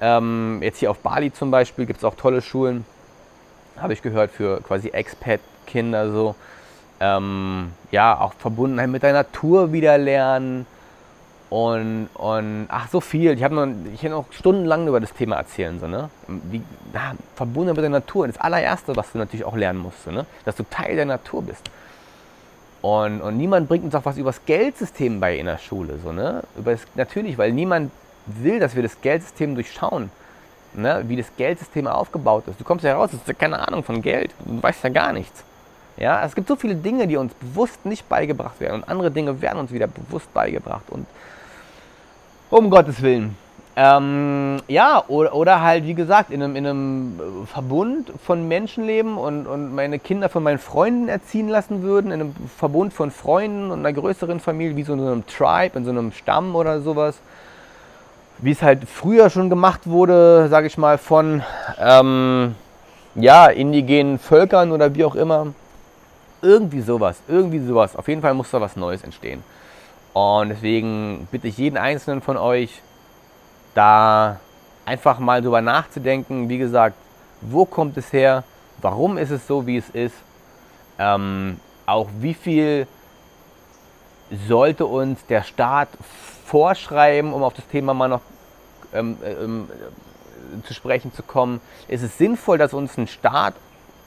ähm, 0.01 0.59
jetzt 0.63 0.79
hier 0.79 0.91
auf 0.91 0.99
Bali 0.99 1.33
zum 1.33 1.51
Beispiel 1.51 1.87
gibt 1.87 1.99
es 2.01 2.05
auch 2.05 2.17
tolle 2.17 2.43
Schulen, 2.43 2.85
habe 3.77 3.93
ich 3.93 4.03
gehört, 4.03 4.33
für 4.33 4.61
quasi 4.61 4.89
Expat-Kinder 4.89 6.11
so. 6.11 6.35
Ähm, 7.01 7.73
ja, 7.91 8.19
auch 8.21 8.35
Verbundenheit 8.35 8.89
mit 8.89 9.03
der 9.03 9.13
Natur 9.13 9.73
wieder 9.73 9.99
lernen. 9.99 10.67
Und, 11.53 12.09
und 12.15 12.67
ach, 12.69 12.89
so 12.89 13.03
viel. 13.03 13.33
Ich 13.33 13.45
habe 13.45 13.55
noch, 13.55 13.67
ich 13.93 14.03
noch 14.05 14.25
stundenlang 14.31 14.89
über 14.89 15.01
das 15.01 15.13
Thema 15.13 15.37
erzählen. 15.37 15.79
So, 15.79 15.87
ne? 15.87 16.09
Wie, 16.27 16.63
ja, 16.95 17.13
verbunden 17.35 17.75
mit 17.75 17.83
der 17.83 17.91
Natur. 17.91 18.27
Das 18.27 18.41
allererste, 18.41 18.97
was 18.97 19.13
du 19.13 19.19
natürlich 19.19 19.45
auch 19.45 19.55
lernen 19.55 19.81
musst, 19.81 20.03
so, 20.05 20.11
ne? 20.11 20.25
dass 20.47 20.57
du 20.57 20.63
Teil 20.63 20.97
der 20.97 21.05
Natur 21.05 21.43
bist. 21.43 21.63
Und, 22.81 23.21
und 23.21 23.37
niemand 23.37 23.69
bringt 23.69 23.85
uns 23.85 23.95
auch 23.95 24.07
was 24.07 24.17
über 24.17 24.31
das 24.31 24.43
Geldsystem 24.47 25.21
bei 25.21 25.37
in 25.37 25.45
der 25.45 25.59
Schule. 25.59 25.99
So, 26.03 26.11
ne? 26.11 26.43
über 26.57 26.73
das, 26.73 26.87
natürlich, 26.95 27.37
weil 27.37 27.53
niemand 27.53 27.93
will, 28.25 28.59
dass 28.59 28.75
wir 28.75 28.83
das 28.83 28.99
Geldsystem 29.03 29.55
durchschauen. 29.55 30.11
Ne, 30.75 31.05
wie 31.07 31.17
das 31.17 31.27
Geldsystem 31.37 31.87
aufgebaut 31.87 32.45
ist. 32.49 32.59
Du 32.59 32.65
kommst 32.65 32.83
ja 32.83 32.95
raus, 32.95 33.11
du 33.11 33.19
hast 33.19 33.29
ja 33.29 33.35
keine 33.35 33.69
Ahnung 33.69 33.85
von 33.85 34.01
Geld, 34.01 34.31
du 34.43 34.63
weißt 34.63 34.85
ja 34.85 34.89
gar 34.89 35.13
nichts. 35.13 35.45
Ja, 35.99 36.25
es 36.25 36.35
gibt 36.35 36.49
so 36.49 36.57
viele 36.57 36.77
Dinge, 36.77 37.07
die 37.07 37.19
uns 37.19 37.35
bewusst 37.35 37.85
nicht 37.85 38.09
beigebracht 38.09 38.59
werden 38.59 38.77
und 38.77 38.89
andere 38.89 39.11
Dinge 39.11 39.43
werden 39.43 39.59
uns 39.59 39.71
wieder 39.71 39.87
bewusst 39.87 40.33
beigebracht. 40.33 40.85
Und 40.89 41.07
um 42.53 42.71
Gottes 42.71 43.03
Willen. 43.03 43.37
Ähm, 43.75 44.59
ja, 44.69 45.03
oder, 45.09 45.35
oder, 45.35 45.63
halt, 45.63 45.87
wie 45.87 45.95
gesagt, 45.95 46.31
in 46.31 46.43
einem, 46.43 46.57
in 46.57 46.67
einem 46.67 47.21
Verbund 47.47 48.13
von 48.25 48.47
Menschenleben 48.47 49.17
und, 49.17 49.47
und 49.47 49.75
meine 49.75 49.99
Kinder 49.99 50.29
von 50.29 50.43
meinen 50.43 50.59
Freunden 50.59 51.09
erziehen 51.09 51.49
lassen 51.49 51.83
würden, 51.83 52.13
in 52.13 52.21
einem 52.21 52.35
Verbund 52.59 52.93
von 52.93 53.11
Freunden 53.11 53.71
und 53.71 53.79
einer 53.79 53.95
größeren 53.95 54.41
Familie, 54.41 54.77
wie 54.77 54.83
so 54.83 54.93
in 54.93 55.01
so 55.01 55.07
einem 55.07 55.27
Tribe, 55.27 55.79
in 55.79 55.85
so 55.85 55.91
einem 55.91 56.13
Stamm 56.13 56.55
oder 56.55 56.81
sowas 56.83 57.19
wie 58.43 58.51
es 58.51 58.61
halt 58.61 58.89
früher 58.89 59.31
schon 59.31 59.49
gemacht 59.49 59.87
wurde, 59.87 60.49
sage 60.49 60.67
ich 60.67 60.77
mal, 60.77 60.99
von 60.99 61.43
ähm, 61.79 62.57
ja, 63.15 63.47
indigenen 63.47 64.19
Völkern 64.19 64.73
oder 64.73 64.95
wie 64.95 65.05
auch 65.05 65.15
immer. 65.15 65.55
Irgendwie 66.43 66.81
sowas, 66.81 67.23
irgendwie 67.29 67.61
sowas. 67.61 67.95
Auf 67.95 68.09
jeden 68.09 68.21
Fall 68.21 68.35
muss 68.35 68.51
da 68.51 68.61
was 68.61 68.75
Neues 68.75 69.05
entstehen. 69.05 69.45
Und 70.13 70.51
deswegen 70.51 71.27
bitte 71.31 71.49
ich 71.49 71.57
jeden 71.59 71.77
einzelnen 71.77 72.21
von 72.21 72.37
euch, 72.37 72.83
da 73.75 74.41
einfach 74.85 75.19
mal 75.19 75.41
drüber 75.41 75.63
nachzudenken. 75.63 76.49
Wie 76.49 76.59
gesagt, 76.59 76.97
wo 77.41 77.65
kommt 77.65 77.97
es 77.97 78.13
her? 78.13 78.45
Warum 78.81 79.17
ist 79.17 79.31
es 79.31 79.47
so, 79.47 79.67
wie 79.67 79.77
es 79.77 79.89
ist? 79.91 80.15
Ähm, 80.99 81.59
auch 81.87 82.09
wie 82.21 82.35
viel 82.35 82.87
sollte 84.49 84.87
uns 84.87 85.25
der 85.27 85.43
Staat 85.43 85.89
vorschreiben, 86.47 87.33
um 87.33 87.43
auf 87.43 87.55
das 87.55 87.67
Thema 87.69 87.95
mal 87.95 88.09
noch 88.09 88.21
ähm, 88.93 89.17
ähm, 89.25 89.69
zu 90.65 90.75
sprechen 90.75 91.13
zu 91.13 91.23
kommen. 91.23 91.61
Ist 91.89 92.03
es 92.03 92.19
sinnvoll, 92.19 92.59
dass 92.59 92.75
uns 92.75 92.97
ein 92.99 93.07
Staat 93.07 93.55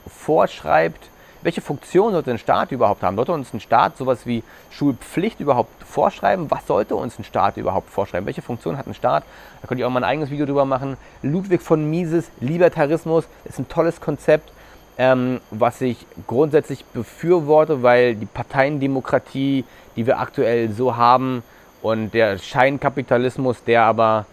vorschreibt, 0.06 1.10
welche 1.46 1.60
Funktion 1.60 2.10
sollte 2.10 2.32
ein 2.32 2.38
Staat 2.38 2.72
überhaupt 2.72 3.04
haben? 3.04 3.14
Sollte 3.14 3.30
uns 3.30 3.54
ein 3.54 3.60
Staat 3.60 3.96
sowas 3.96 4.26
wie 4.26 4.42
Schulpflicht 4.72 5.38
überhaupt 5.38 5.84
vorschreiben? 5.84 6.50
Was 6.50 6.66
sollte 6.66 6.96
uns 6.96 7.20
ein 7.20 7.24
Staat 7.24 7.56
überhaupt 7.56 7.88
vorschreiben? 7.88 8.26
Welche 8.26 8.42
Funktion 8.42 8.76
hat 8.76 8.88
ein 8.88 8.94
Staat? 8.94 9.22
Da 9.62 9.68
könnte 9.68 9.80
ich 9.80 9.84
auch 9.84 9.90
mal 9.90 10.00
ein 10.00 10.10
eigenes 10.10 10.30
Video 10.30 10.44
drüber 10.44 10.64
machen. 10.64 10.96
Ludwig 11.22 11.62
von 11.62 11.88
Mises, 11.88 12.32
Libertarismus, 12.40 13.26
ist 13.44 13.60
ein 13.60 13.68
tolles 13.68 14.00
Konzept, 14.00 14.50
ähm, 14.98 15.40
was 15.52 15.80
ich 15.82 16.04
grundsätzlich 16.26 16.84
befürworte, 16.86 17.80
weil 17.80 18.16
die 18.16 18.26
Parteiendemokratie, 18.26 19.64
die 19.94 20.04
wir 20.04 20.18
aktuell 20.18 20.72
so 20.72 20.96
haben, 20.96 21.44
und 21.80 22.12
der 22.12 22.38
Scheinkapitalismus, 22.38 23.62
der 23.62 23.84
aber 23.84 24.26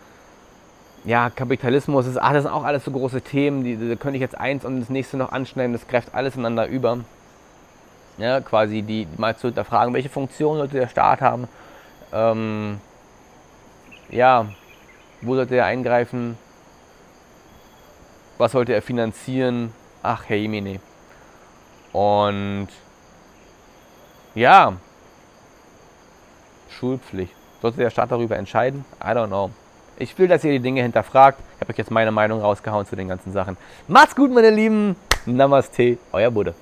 ja, 1.06 1.30
Kapitalismus, 1.30 2.08
ist, 2.08 2.18
ach, 2.18 2.34
das 2.34 2.44
sind 2.44 2.52
auch 2.52 2.64
alles 2.64 2.86
so 2.86 2.92
große 2.92 3.22
Themen, 3.22 3.64
die, 3.64 3.76
da 3.76 3.96
könnte 3.96 4.16
ich 4.16 4.22
jetzt 4.22 4.38
eins 4.38 4.64
und 4.64 4.80
das 4.80 4.90
nächste 4.90 5.18
noch 5.18 5.32
anschneiden, 5.32 5.74
das 5.74 5.88
greift 5.88 6.14
alles 6.14 6.36
ineinander 6.36 6.68
über. 6.68 7.00
Ja, 8.18 8.42
quasi 8.42 8.82
die, 8.84 9.06
die 9.06 9.20
mal 9.20 9.36
zu 9.36 9.48
hinterfragen, 9.48 9.94
welche 9.94 10.10
Funktion 10.10 10.58
sollte 10.58 10.78
der 10.78 10.88
Staat 10.88 11.22
haben, 11.22 11.48
ähm, 12.14 12.80
ja, 14.10 14.46
wo 15.22 15.36
sollte 15.36 15.56
er 15.56 15.66
eingreifen, 15.66 16.38
was 18.38 18.52
sollte 18.52 18.74
er 18.74 18.82
finanzieren, 18.82 19.74
ach, 20.04 20.24
Herr 20.28 20.38
Jemine. 20.38 20.80
Und 21.92 22.68
ja, 24.36 24.74
Schulpflicht. 26.70 27.34
Sollte 27.62 27.78
der 27.78 27.90
Staat 27.90 28.12
darüber 28.12 28.36
entscheiden? 28.36 28.84
I 29.02 29.08
don't 29.08 29.28
know. 29.28 29.52
Ich 29.98 30.18
will, 30.18 30.28
dass 30.28 30.44
ihr 30.44 30.52
die 30.52 30.60
Dinge 30.60 30.82
hinterfragt. 30.82 31.40
Ich 31.56 31.62
habe 31.62 31.72
euch 31.72 31.78
jetzt 31.78 31.92
meine 31.92 32.12
Meinung 32.12 32.42
rausgehauen 32.42 32.86
zu 32.86 32.96
den 32.96 33.08
ganzen 33.08 33.32
Sachen. 33.32 33.58
Macht's 33.88 34.16
gut, 34.16 34.32
meine 34.32 34.50
Lieben. 34.50 34.96
Namaste, 35.26 35.98
euer 36.12 36.32
Buddha. 36.32 36.54